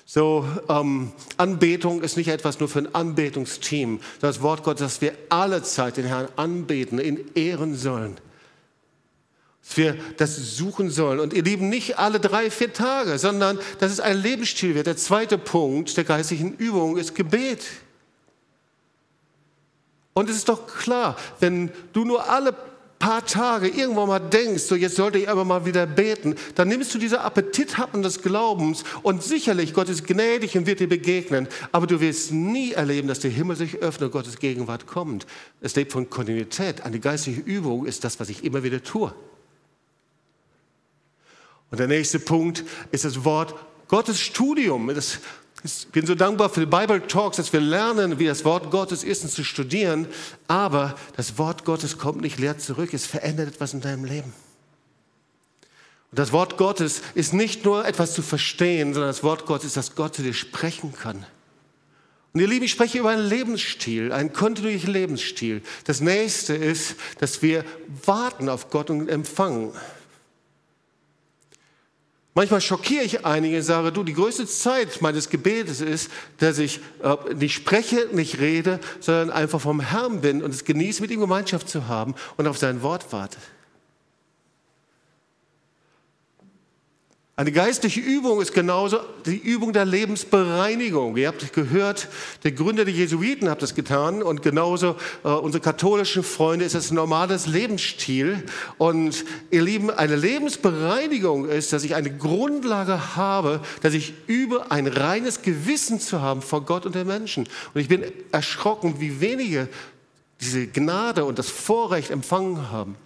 [0.05, 4.01] so, ähm, Anbetung ist nicht etwas nur für ein Anbetungsteam.
[4.21, 8.17] Das Wort Gottes, dass wir alle Zeit den Herrn anbeten, ihn ehren sollen
[9.63, 11.21] dass wir das suchen sollen.
[11.21, 14.87] Und ihr Lieben, nicht alle drei, vier Tage, sondern dass es ein Lebensstil wird.
[14.87, 17.65] Der zweite Punkt der geistlichen Übung ist Gebet.
[20.13, 22.55] Und es ist doch klar, wenn du nur alle
[22.99, 26.95] paar Tage irgendwann mal denkst, so jetzt sollte ich aber mal wieder beten, dann nimmst
[26.95, 31.87] du diese Appetithappen des Glaubens und sicherlich Gott ist gnädig und wird dir begegnen, aber
[31.87, 35.27] du wirst nie erleben, dass der Himmel sich öffnet und Gottes Gegenwart kommt.
[35.63, 36.83] Es lebt von Kontinuität.
[36.83, 39.15] Eine geistige Übung ist das, was ich immer wieder tue.
[41.71, 43.55] Und der nächste Punkt ist das Wort
[43.89, 44.93] Gottes Studium.
[44.95, 45.19] Das,
[45.63, 49.05] ich bin so dankbar für die Bible Talks, dass wir lernen, wie das Wort Gottes
[49.05, 50.07] ist und zu studieren.
[50.49, 52.93] Aber das Wort Gottes kommt nicht leer zurück.
[52.93, 54.33] Es verändert etwas in deinem Leben.
[56.11, 59.77] Und das Wort Gottes ist nicht nur etwas zu verstehen, sondern das Wort Gottes ist,
[59.77, 61.25] dass Gott zu dir sprechen kann.
[62.33, 65.63] Und ihr Lieben, ich spreche über einen Lebensstil, einen kontinuierlichen Lebensstil.
[65.85, 67.65] Das nächste ist, dass wir
[68.05, 69.73] warten auf Gott und empfangen.
[72.35, 76.81] Manchmal schockiere ich einige und sage, du, die größte Zeit meines Gebetes ist, dass ich
[77.03, 81.21] äh, nicht spreche, nicht rede, sondern einfach vom Herrn bin und es genieße, mit ihm
[81.21, 83.39] Gemeinschaft zu haben und auf sein Wort warte.
[87.41, 91.17] Eine geistliche Übung ist genauso die Übung der Lebensbereinigung.
[91.17, 92.09] Ihr habt gehört,
[92.45, 96.91] der Gründer der Jesuiten hat das getan und genauso äh, unsere katholischen Freunde ist das
[96.91, 98.45] ein normales Lebensstil.
[98.77, 104.87] Und ihr Lieben, eine Lebensbereinigung ist, dass ich eine Grundlage habe, dass ich übe, ein
[104.87, 107.49] reines Gewissen zu haben vor Gott und den Menschen.
[107.73, 109.71] Und ich bin erschrocken, wie wenige
[110.43, 112.97] diese Gnade und das Vorrecht empfangen haben.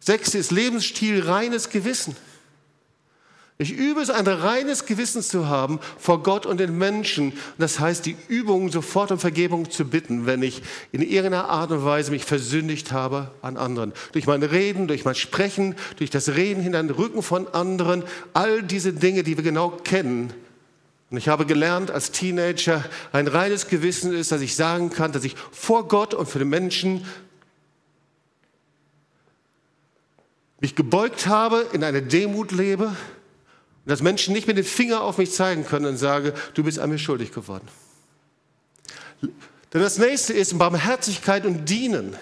[0.00, 2.16] Sechste ist Lebensstil, reines Gewissen.
[3.58, 7.32] Ich übe es, ein reines Gewissen zu haben vor Gott und den Menschen.
[7.58, 11.84] Das heißt, die Übung, sofort um Vergebung zu bitten, wenn ich in irgendeiner Art und
[11.84, 13.92] Weise mich versündigt habe an anderen.
[14.12, 18.04] Durch mein Reden, durch mein Sprechen, durch das Reden hinter den Rücken von anderen.
[18.32, 20.32] All diese Dinge, die wir genau kennen.
[21.10, 25.24] Und ich habe gelernt als Teenager, ein reines Gewissen ist, dass ich sagen kann, dass
[25.24, 27.06] ich vor Gott und für den Menschen
[30.58, 32.96] mich gebeugt habe, in einer Demut lebe
[33.84, 36.90] dass Menschen nicht mit dem Finger auf mich zeigen können und sagen, du bist an
[36.90, 37.66] mir schuldig geworden.
[39.20, 42.16] Denn das nächste ist Barmherzigkeit und Dienen.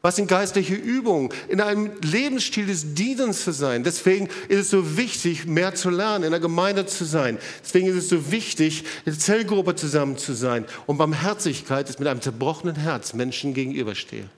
[0.00, 1.30] Was sind geistliche Übungen?
[1.48, 3.84] In einem Lebensstil des Dienens zu sein.
[3.84, 7.38] Deswegen ist es so wichtig, mehr zu lernen, in der Gemeinde zu sein.
[7.64, 10.66] Deswegen ist es so wichtig, in der Zellgruppe zusammen zu sein.
[10.86, 14.28] Und Barmherzigkeit ist mit einem zerbrochenen Herz Menschen gegenüberstehe.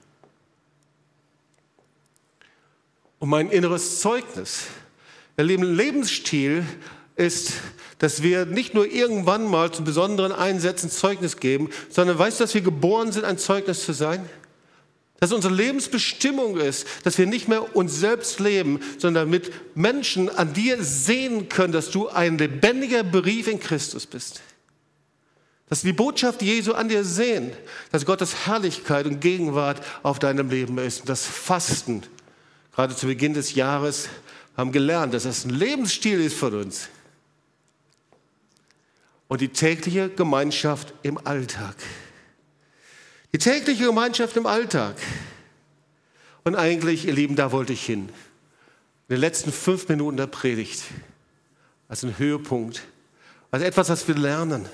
[3.19, 4.67] Und mein inneres Zeugnis
[5.37, 6.65] der Lebensstil
[7.15, 7.53] ist,
[7.99, 12.53] dass wir nicht nur irgendwann mal zu besonderen Einsätzen Zeugnis geben, sondern weißt du, dass
[12.53, 14.27] wir geboren sind, ein Zeugnis zu sein?
[15.19, 20.53] Dass unsere Lebensbestimmung ist, dass wir nicht mehr uns selbst leben, sondern damit Menschen an
[20.53, 24.41] dir sehen können, dass du ein lebendiger Brief in Christus bist.
[25.69, 27.51] Dass die Botschaft Jesu an dir sehen,
[27.91, 31.01] dass Gottes Herrlichkeit und Gegenwart auf deinem Leben ist.
[31.01, 32.03] Und das Fasten,
[32.75, 34.07] gerade zu Beginn des Jahres,
[34.57, 36.89] haben gelernt, dass das ein Lebensstil ist von uns.
[39.27, 41.75] Und die tägliche Gemeinschaft im Alltag.
[43.33, 44.95] Die tägliche Gemeinschaft im Alltag.
[46.43, 48.09] Und eigentlich, ihr Lieben, da wollte ich hin.
[49.09, 50.83] In den letzten fünf Minuten der Predigt.
[51.87, 52.83] Als ein Höhepunkt.
[53.51, 54.67] Als etwas, was wir lernen.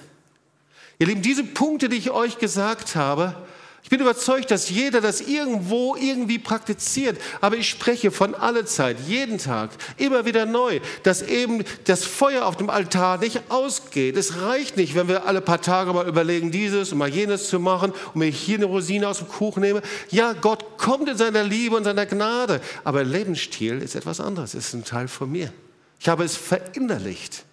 [0.99, 3.35] Ihr Lieben, diese Punkte, die ich euch gesagt habe,
[3.83, 7.19] ich bin überzeugt, dass jeder das irgendwo irgendwie praktiziert.
[7.41, 12.45] Aber ich spreche von aller Zeit, jeden Tag, immer wieder neu, dass eben das Feuer
[12.45, 14.15] auf dem Altar nicht ausgeht.
[14.15, 17.59] Es reicht nicht, wenn wir alle paar Tage mal überlegen, dieses und mal jenes zu
[17.59, 19.81] machen und ich hier eine Rosine aus dem Kuchen nehme.
[20.09, 22.61] Ja, Gott kommt in seiner Liebe und seiner Gnade.
[22.85, 24.53] Aber Lebensstil ist etwas anderes.
[24.53, 25.51] Es ist ein Teil von mir.
[25.99, 27.43] Ich habe es verinnerlicht.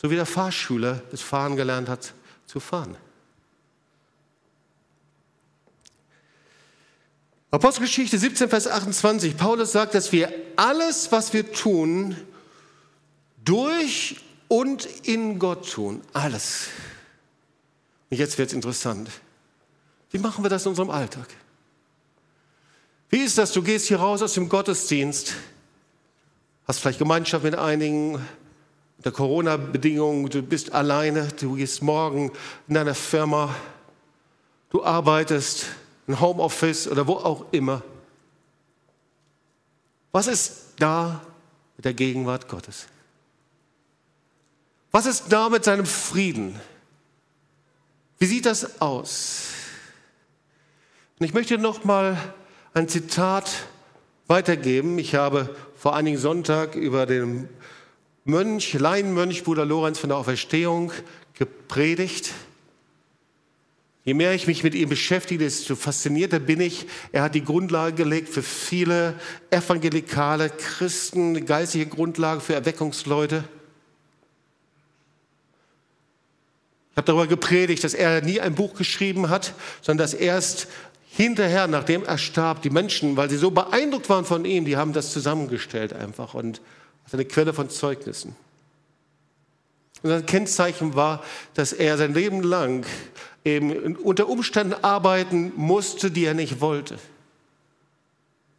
[0.00, 2.14] So wie der Fahrschüler das Fahren gelernt hat
[2.46, 2.96] zu fahren.
[7.50, 9.36] Apostelgeschichte 17, Vers 28.
[9.36, 12.16] Paulus sagt, dass wir alles, was wir tun,
[13.42, 14.16] durch
[14.48, 16.02] und in Gott tun.
[16.12, 16.68] Alles.
[18.10, 19.10] Und jetzt wird es interessant.
[20.10, 21.28] Wie machen wir das in unserem Alltag?
[23.08, 23.52] Wie ist das?
[23.52, 25.34] Du gehst hier raus aus dem Gottesdienst,
[26.66, 28.20] hast vielleicht Gemeinschaft mit einigen,
[28.98, 32.32] unter Corona-Bedingungen, du bist alleine, du gehst morgen
[32.66, 33.54] in deiner Firma,
[34.70, 35.66] du arbeitest,
[36.08, 37.82] ein Homeoffice oder wo auch immer.
[40.10, 41.20] Was ist da
[41.76, 42.86] mit der Gegenwart Gottes?
[44.90, 46.58] Was ist da mit seinem Frieden?
[48.18, 49.48] Wie sieht das aus?
[51.18, 52.16] Und ich möchte noch mal
[52.74, 53.50] ein Zitat
[54.28, 54.98] weitergeben.
[54.98, 57.48] Ich habe vor einigen Sonntag über den
[58.24, 60.92] Mönch, Laienmönch Bruder Lorenz von der Auferstehung
[61.34, 62.32] gepredigt.
[64.08, 66.86] Je mehr ich mich mit ihm beschäftige, desto faszinierter bin ich.
[67.12, 69.12] Er hat die Grundlage gelegt für viele
[69.50, 73.44] evangelikale Christen, geistige Grundlage für Erweckungsleute.
[76.92, 79.52] Ich habe darüber gepredigt, dass er nie ein Buch geschrieben hat,
[79.82, 80.68] sondern dass erst
[81.10, 84.94] hinterher, nachdem er starb, die Menschen, weil sie so beeindruckt waren von ihm, die haben
[84.94, 86.62] das zusammengestellt einfach und
[87.04, 88.34] das ist eine Quelle von Zeugnissen.
[90.02, 91.22] Und sein Kennzeichen war,
[91.54, 92.86] dass er sein Leben lang
[93.44, 96.98] eben unter Umständen arbeiten musste, die er nicht wollte.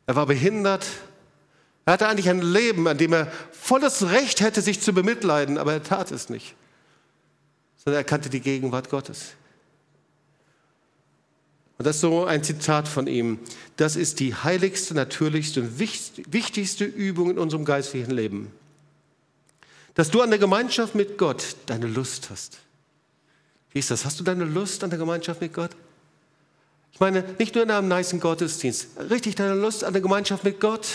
[0.05, 0.87] Er war behindert.
[1.85, 5.73] Er hatte eigentlich ein Leben, an dem er volles Recht hätte, sich zu bemitleiden, aber
[5.73, 6.55] er tat es nicht,
[7.77, 9.33] sondern er kannte die Gegenwart Gottes.
[11.79, 13.39] Und das ist so ein Zitat von ihm.
[13.77, 18.51] Das ist die heiligste, natürlichste und wichtigste Übung in unserem geistlichen Leben.
[19.93, 22.59] Dass du an der Gemeinschaft mit Gott deine Lust hast.
[23.71, 24.05] Wie ist das?
[24.05, 25.71] Hast du deine Lust an der Gemeinschaft mit Gott?
[26.91, 30.59] Ich meine, nicht nur in einem niceen Gottesdienst, richtig deine Lust an der Gemeinschaft mit
[30.59, 30.87] Gott.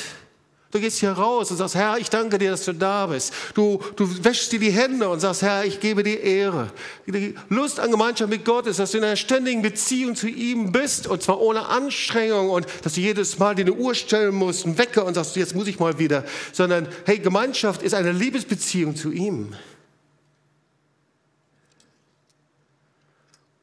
[0.74, 3.32] Du gehst hier raus und sagst, Herr, ich danke dir, dass du da bist.
[3.54, 6.72] Du, du wäschst dir die Hände und sagst, Herr, ich gebe dir Ehre.
[7.06, 10.72] Die Lust an Gemeinschaft mit Gott ist, dass du in einer ständigen Beziehung zu ihm
[10.72, 14.66] bist und zwar ohne Anstrengung und dass du jedes Mal dir eine Uhr stellen musst,
[14.66, 16.24] einen Wecker und sagst, jetzt muss ich mal wieder.
[16.52, 19.54] Sondern, hey, Gemeinschaft ist eine Liebesbeziehung zu ihm.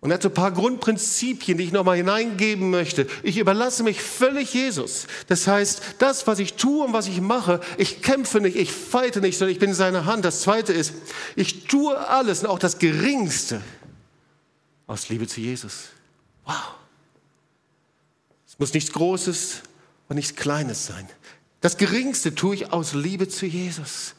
[0.02, 3.06] Und er hat so ein paar Grundprinzipien, die ich nochmal hineingeben möchte.
[3.22, 5.06] Ich überlasse mich völlig Jesus.
[5.28, 9.22] Das heißt, das, was ich tue und was ich mache, ich kämpfe nicht, ich feite
[9.22, 10.26] nicht, sondern ich bin in seiner Hand.
[10.26, 10.94] Das zweite ist,
[11.36, 13.62] ich tue alles und auch das Geringste
[14.88, 15.90] aus Liebe zu Jesus.
[16.46, 16.56] Wow.
[18.48, 19.62] Es muss nichts Großes
[20.10, 21.08] und nichts Kleines sein.
[21.62, 24.16] Das Geringste tue ich aus Liebe zu Jesus.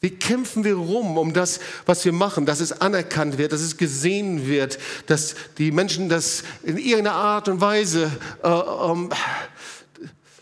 [0.00, 3.76] Wie kämpfen wir rum um das, was wir machen, dass es anerkannt wird, dass es
[3.76, 8.10] gesehen wird, dass die Menschen das in irgendeiner Art und Weise
[8.42, 9.10] äh, ähm,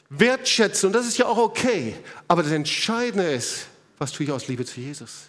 [0.09, 0.88] wertschätzen.
[0.88, 1.94] Und das ist ja auch okay.
[2.26, 3.66] Aber das Entscheidende ist,
[3.98, 5.28] was tue ich aus Liebe zu Jesus?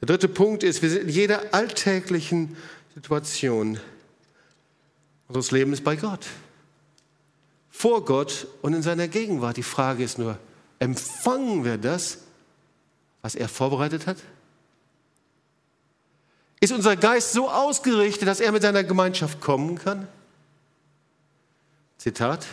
[0.00, 2.56] Der dritte Punkt ist, wir sind in jeder alltäglichen
[2.94, 3.78] Situation
[5.26, 6.26] unseres Lebens bei Gott.
[7.70, 9.56] Vor Gott und in seiner Gegenwart.
[9.56, 10.38] Die Frage ist nur,
[10.78, 12.18] empfangen wir das
[13.22, 14.18] was er vorbereitet hat?
[16.60, 20.08] Ist unser Geist so ausgerichtet, dass er mit seiner Gemeinschaft kommen kann?
[21.98, 22.46] Zitat,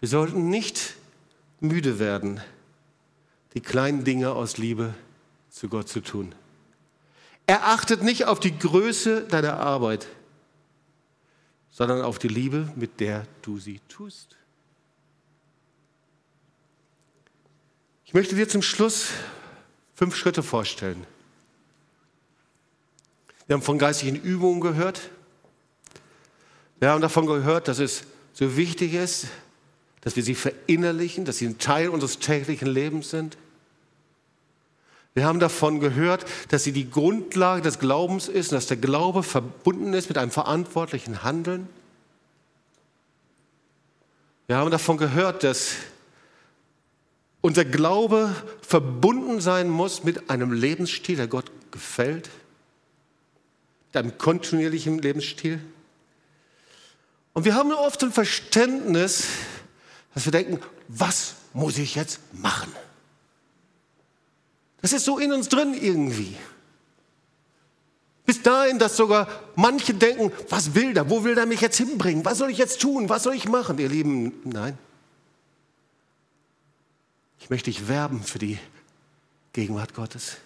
[0.00, 0.94] wir sollten nicht
[1.60, 2.40] müde werden,
[3.54, 4.94] die kleinen Dinge aus Liebe
[5.50, 6.34] zu Gott zu tun.
[7.46, 10.06] Er achtet nicht auf die Größe deiner Arbeit,
[11.70, 14.36] sondern auf die Liebe, mit der du sie tust.
[18.06, 19.08] Ich möchte dir zum Schluss
[19.96, 21.04] fünf Schritte vorstellen.
[23.48, 25.10] Wir haben von geistigen Übungen gehört.
[26.78, 29.26] Wir haben davon gehört, dass es so wichtig ist,
[30.02, 33.36] dass wir sie verinnerlichen, dass sie ein Teil unseres täglichen Lebens sind.
[35.14, 39.24] Wir haben davon gehört, dass sie die Grundlage des Glaubens ist und dass der Glaube
[39.24, 41.68] verbunden ist mit einem verantwortlichen Handeln.
[44.46, 45.72] Wir haben davon gehört, dass
[47.40, 52.28] unser Glaube verbunden sein muss mit einem Lebensstil, der Gott gefällt,
[53.88, 55.60] mit einem kontinuierlichen Lebensstil.
[57.34, 59.26] Und wir haben oft ein Verständnis,
[60.14, 60.58] dass wir denken,
[60.88, 62.72] was muss ich jetzt machen?
[64.80, 66.36] Das ist so in uns drin irgendwie.
[68.24, 71.08] Bis dahin, dass sogar manche denken, was will der?
[71.10, 72.24] Wo will der mich jetzt hinbringen?
[72.24, 73.08] Was soll ich jetzt tun?
[73.08, 73.78] Was soll ich machen?
[73.78, 74.76] Ihr Lieben, nein.
[77.46, 78.58] Ich möchte dich werben für die
[79.52, 80.38] Gegenwart Gottes.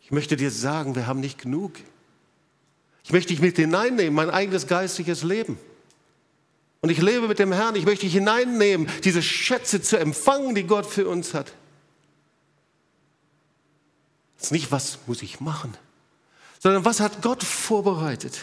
[0.00, 1.74] Ich möchte dir sagen, wir haben nicht genug.
[3.04, 5.58] Ich möchte dich mit hineinnehmen, mein eigenes geistliches Leben.
[6.80, 7.76] Und ich lebe mit dem Herrn.
[7.76, 11.52] Ich möchte dich hineinnehmen, diese Schätze zu empfangen, die Gott für uns hat.
[14.38, 15.76] Es ist nicht, was muss ich machen,
[16.58, 18.38] sondern was hat Gott vorbereitet.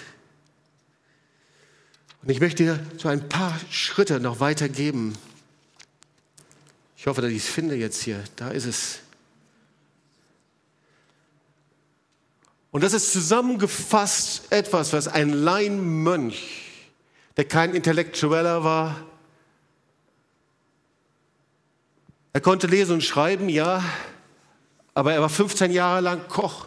[2.21, 5.17] Und ich möchte dir so ein paar Schritte noch weitergeben.
[7.05, 8.23] Ich hoffe, dass ich es finde jetzt hier.
[8.35, 8.97] Da ist es.
[12.71, 16.89] Und das ist zusammengefasst etwas, was ein Laienmönch,
[17.37, 19.05] der kein Intellektueller war,
[22.33, 23.83] er konnte lesen und schreiben, ja,
[24.95, 26.65] aber er war 15 Jahre lang Koch.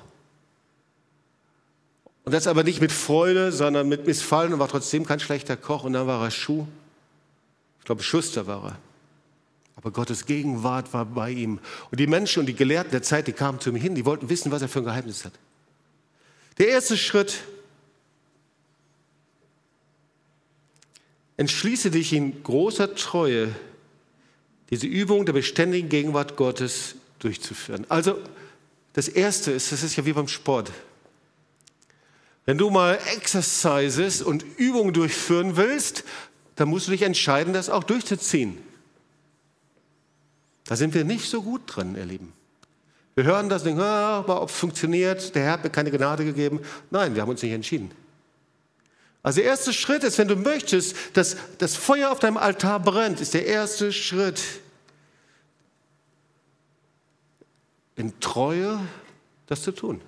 [2.25, 5.83] Und das aber nicht mit Freude, sondern mit Missfallen und war trotzdem kein schlechter Koch.
[5.83, 6.65] Und dann war er Schuh.
[7.81, 8.88] Ich glaube, Schuster war er.
[9.79, 11.61] Aber Gottes Gegenwart war bei ihm.
[11.93, 14.29] Und die Menschen und die Gelehrten der Zeit, die kamen zu ihm hin, die wollten
[14.29, 15.33] wissen, was er für ein Geheimnis hat.
[16.59, 17.45] Der erste Schritt,
[21.37, 23.55] entschließe dich in großer Treue,
[24.71, 27.87] diese Übung der beständigen Gegenwart Gottes durchzuführen.
[27.89, 28.19] Also
[28.95, 30.73] das Erste ist, das ist ja wie beim Sport.
[32.47, 36.03] Wenn du mal Exercises und Übungen durchführen willst,
[36.57, 38.59] dann musst du dich entscheiden, das auch durchzuziehen.
[40.69, 42.35] Da sind wir nicht so gut drin, ihr Lieben.
[43.15, 45.91] Wir hören das und denken, ah, aber ob es funktioniert, der Herr hat mir keine
[45.91, 46.61] Gnade gegeben.
[46.91, 47.91] Nein, wir haben uns nicht entschieden.
[49.23, 53.23] Also der erste Schritt ist, wenn du möchtest, dass das Feuer auf deinem Altar brennt,
[53.23, 54.43] ist der erste Schritt.
[57.97, 58.79] In Treue
[59.47, 60.03] das zu tun.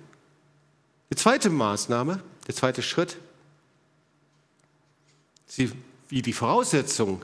[1.09, 3.17] Die zweite Maßnahme, der zweite Schritt,
[5.47, 5.71] sie,
[6.07, 7.23] wie die Voraussetzung,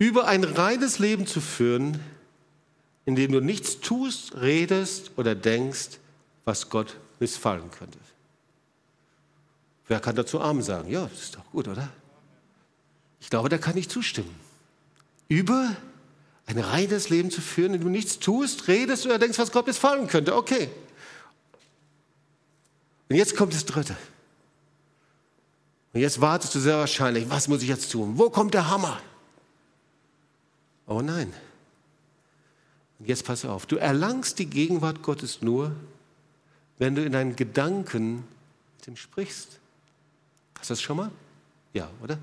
[0.00, 2.00] über ein reines Leben zu führen,
[3.04, 5.98] in dem du nichts tust, redest oder denkst,
[6.46, 7.98] was Gott missfallen könnte.
[9.86, 10.90] Wer kann dazu Arm sagen?
[10.90, 11.90] Ja, das ist doch gut, oder?
[13.20, 14.34] Ich glaube, da kann ich zustimmen.
[15.28, 15.76] Über
[16.46, 19.66] ein reines Leben zu führen, in dem du nichts tust, redest oder denkst, was Gott
[19.66, 20.34] missfallen könnte.
[20.34, 20.70] Okay.
[23.10, 23.96] Und jetzt kommt das Dritte.
[25.92, 28.14] Und jetzt wartest du sehr wahrscheinlich, was muss ich jetzt tun?
[28.16, 28.98] Wo kommt der Hammer?
[30.90, 31.32] Oh nein.
[32.98, 35.72] Und jetzt pass auf, du erlangst die Gegenwart Gottes nur,
[36.78, 38.24] wenn du in deinen Gedanken
[38.76, 39.60] mit ihm sprichst.
[40.58, 41.12] Hast du das schon mal?
[41.72, 42.18] Ja, oder?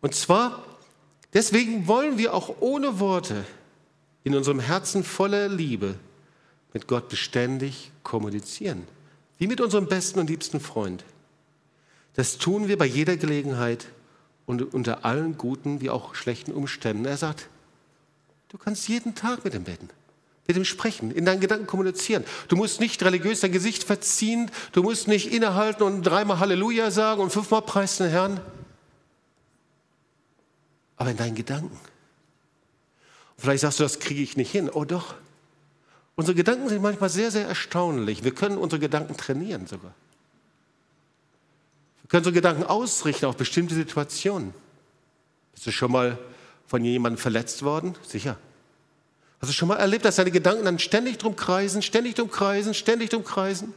[0.00, 0.64] Und zwar,
[1.34, 3.44] deswegen wollen wir auch ohne Worte
[4.22, 5.96] in unserem Herzen voller Liebe
[6.72, 8.86] mit Gott beständig kommunizieren.
[9.38, 11.04] Wie mit unserem besten und liebsten Freund.
[12.14, 13.88] Das tun wir bei jeder Gelegenheit
[14.46, 17.04] und unter allen guten wie auch schlechten Umständen.
[17.04, 17.48] Er sagt,
[18.48, 19.88] du kannst jeden Tag mit ihm beten
[20.46, 22.24] mit ihm sprechen, in deinen Gedanken kommunizieren.
[22.48, 27.22] Du musst nicht religiös dein Gesicht verziehen, du musst nicht innehalten und dreimal Halleluja sagen
[27.22, 28.40] und fünfmal Preis den Herrn.
[30.96, 31.78] Aber in deinen Gedanken.
[33.38, 34.68] vielleicht sagst du, das kriege ich nicht hin.
[34.72, 35.14] Oh doch.
[36.14, 38.22] Unsere Gedanken sind manchmal sehr, sehr erstaunlich.
[38.22, 39.94] Wir können unsere Gedanken trainieren sogar.
[42.12, 44.52] Können unsere Gedanken ausrichten auf bestimmte Situationen.
[45.54, 46.18] Bist du schon mal
[46.66, 47.94] von jemandem verletzt worden?
[48.06, 48.36] Sicher.
[49.40, 52.74] Hast du schon mal erlebt, dass deine Gedanken dann ständig drum kreisen, ständig drum kreisen,
[52.74, 53.72] ständig drum kreisen?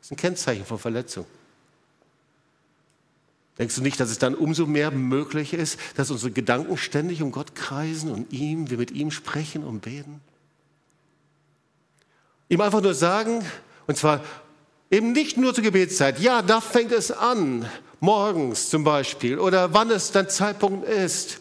[0.00, 1.24] Das ist ein Kennzeichen von Verletzung.
[3.56, 7.32] Denkst du nicht, dass es dann umso mehr möglich ist, dass unsere Gedanken ständig um
[7.32, 10.20] Gott kreisen und ihm, wir mit ihm sprechen und beten?
[12.50, 13.42] Ihm einfach nur sagen,
[13.86, 14.22] und zwar
[14.90, 17.68] eben nicht nur zur Gebetszeit, ja, da fängt es an,
[18.00, 21.40] morgens zum Beispiel, oder wann es dein Zeitpunkt ist,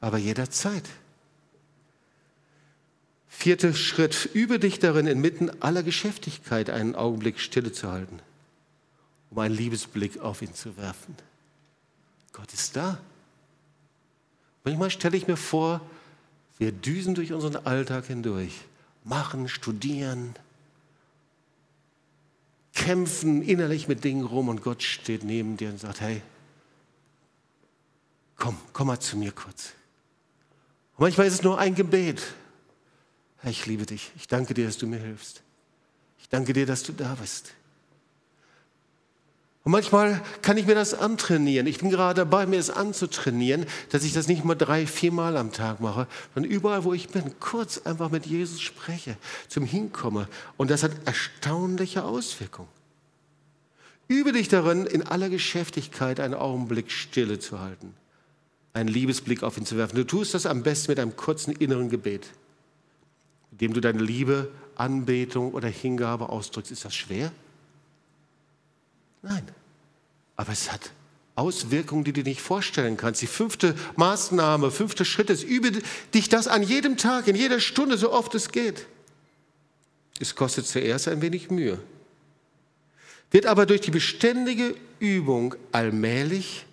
[0.00, 0.84] aber jederzeit.
[3.28, 8.20] Vierter Schritt, übe dich darin, inmitten aller Geschäftigkeit einen Augenblick Stille zu halten,
[9.30, 11.16] um einen Liebesblick auf ihn zu werfen.
[12.32, 12.98] Gott ist da.
[14.64, 15.80] Manchmal stelle ich mir vor,
[16.58, 18.52] wir düsen durch unseren Alltag hindurch,
[19.02, 20.34] machen, studieren,
[22.74, 26.22] kämpfen innerlich mit Dingen rum und Gott steht neben dir und sagt, hey,
[28.36, 29.72] komm, komm mal zu mir kurz.
[30.96, 32.22] Und manchmal ist es nur ein Gebet,
[33.44, 34.10] Herr, ich liebe dich.
[34.16, 35.42] Ich danke dir, dass du mir hilfst.
[36.18, 37.54] Ich danke dir, dass du da bist.
[39.64, 41.66] Und manchmal kann ich mir das antrainieren.
[41.66, 45.52] Ich bin gerade dabei, mir es anzutrainieren, dass ich das nicht mal drei, viermal am
[45.52, 49.16] Tag mache, sondern überall, wo ich bin, kurz einfach mit Jesus spreche,
[49.48, 50.28] zum Hinkomme.
[50.58, 52.68] Und das hat erstaunliche Auswirkungen.
[54.06, 57.94] Übe dich darin, in aller Geschäftigkeit einen Augenblick Stille zu halten,
[58.74, 59.96] einen Liebesblick auf ihn zu werfen.
[59.96, 62.28] Du tust das am besten mit einem kurzen inneren Gebet
[63.54, 66.72] indem du deine Liebe, Anbetung oder Hingabe ausdrückst.
[66.72, 67.30] Ist das schwer?
[69.24, 69.42] Nein.
[70.36, 70.90] Aber es hat
[71.34, 73.22] Auswirkungen, die du dir nicht vorstellen kannst.
[73.22, 75.72] Die fünfte Maßnahme, fünfte Schritt ist, übe
[76.12, 78.86] dich das an jedem Tag, in jeder Stunde, so oft es geht.
[80.20, 81.80] Es kostet zuerst ein wenig Mühe,
[83.32, 86.66] wird aber durch die beständige Übung allmählich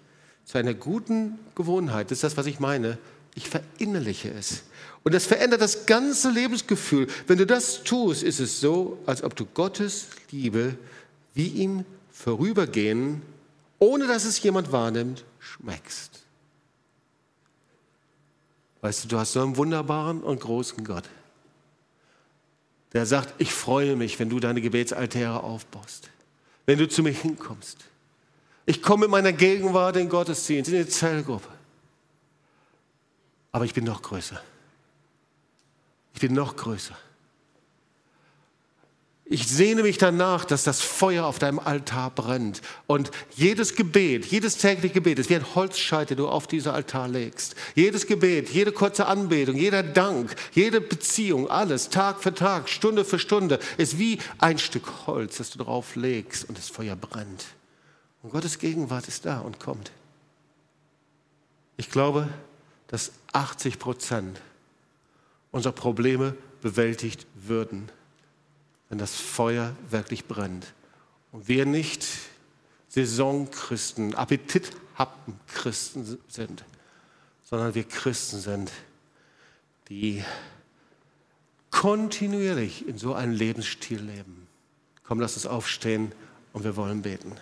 [0.46, 2.12] zu einer guten Gewohnheit.
[2.12, 3.00] Das ist das, was ich meine.
[3.34, 4.64] Ich verinnerliche es.
[5.04, 7.08] Und das verändert das ganze Lebensgefühl.
[7.26, 10.76] Wenn du das tust, ist es so, als ob du Gottes Liebe
[11.34, 11.86] wie ihm
[12.22, 13.22] vorübergehen,
[13.80, 16.22] ohne dass es jemand wahrnimmt, schmeckst.
[18.82, 21.10] Weißt du, du hast so einen wunderbaren und großen Gott,
[22.94, 26.10] der sagt, ich freue mich, wenn du deine Gebetsaltäre aufbaust,
[26.66, 27.78] wenn du zu mir hinkommst.
[28.66, 31.50] Ich komme in meiner Gegenwart in Gottesdienst, in die Zellgruppe.
[33.52, 34.42] Aber ich bin noch größer.
[36.14, 36.96] Ich bin noch größer.
[39.32, 42.62] Ich sehne mich danach, dass das Feuer auf deinem Altar brennt.
[42.86, 47.08] Und jedes Gebet, jedes tägliche Gebet ist wie ein Holzscheit, den du auf diesen Altar
[47.08, 47.56] legst.
[47.74, 53.20] Jedes Gebet, jede kurze Anbetung, jeder Dank, jede Beziehung, alles, Tag für Tag, Stunde für
[53.20, 57.46] Stunde, ist wie ein Stück Holz, das du drauf legst und das Feuer brennt.
[58.24, 59.94] Und Gottes Gegenwart ist da und kommt.
[61.78, 62.28] Ich glaube,
[62.88, 64.42] dass 80 Prozent
[65.52, 67.90] unserer Probleme bewältigt würden
[68.92, 70.74] wenn das Feuer wirklich brennt.
[71.32, 72.06] Und wir nicht
[72.90, 76.66] Saisonchristen, Appetithappen-Christen sind,
[77.46, 78.70] sondern wir Christen sind,
[79.88, 80.26] die
[81.70, 84.46] kontinuierlich in so einem Lebensstil leben.
[85.06, 86.12] Komm, lass uns aufstehen
[86.52, 87.38] und wir wollen beten.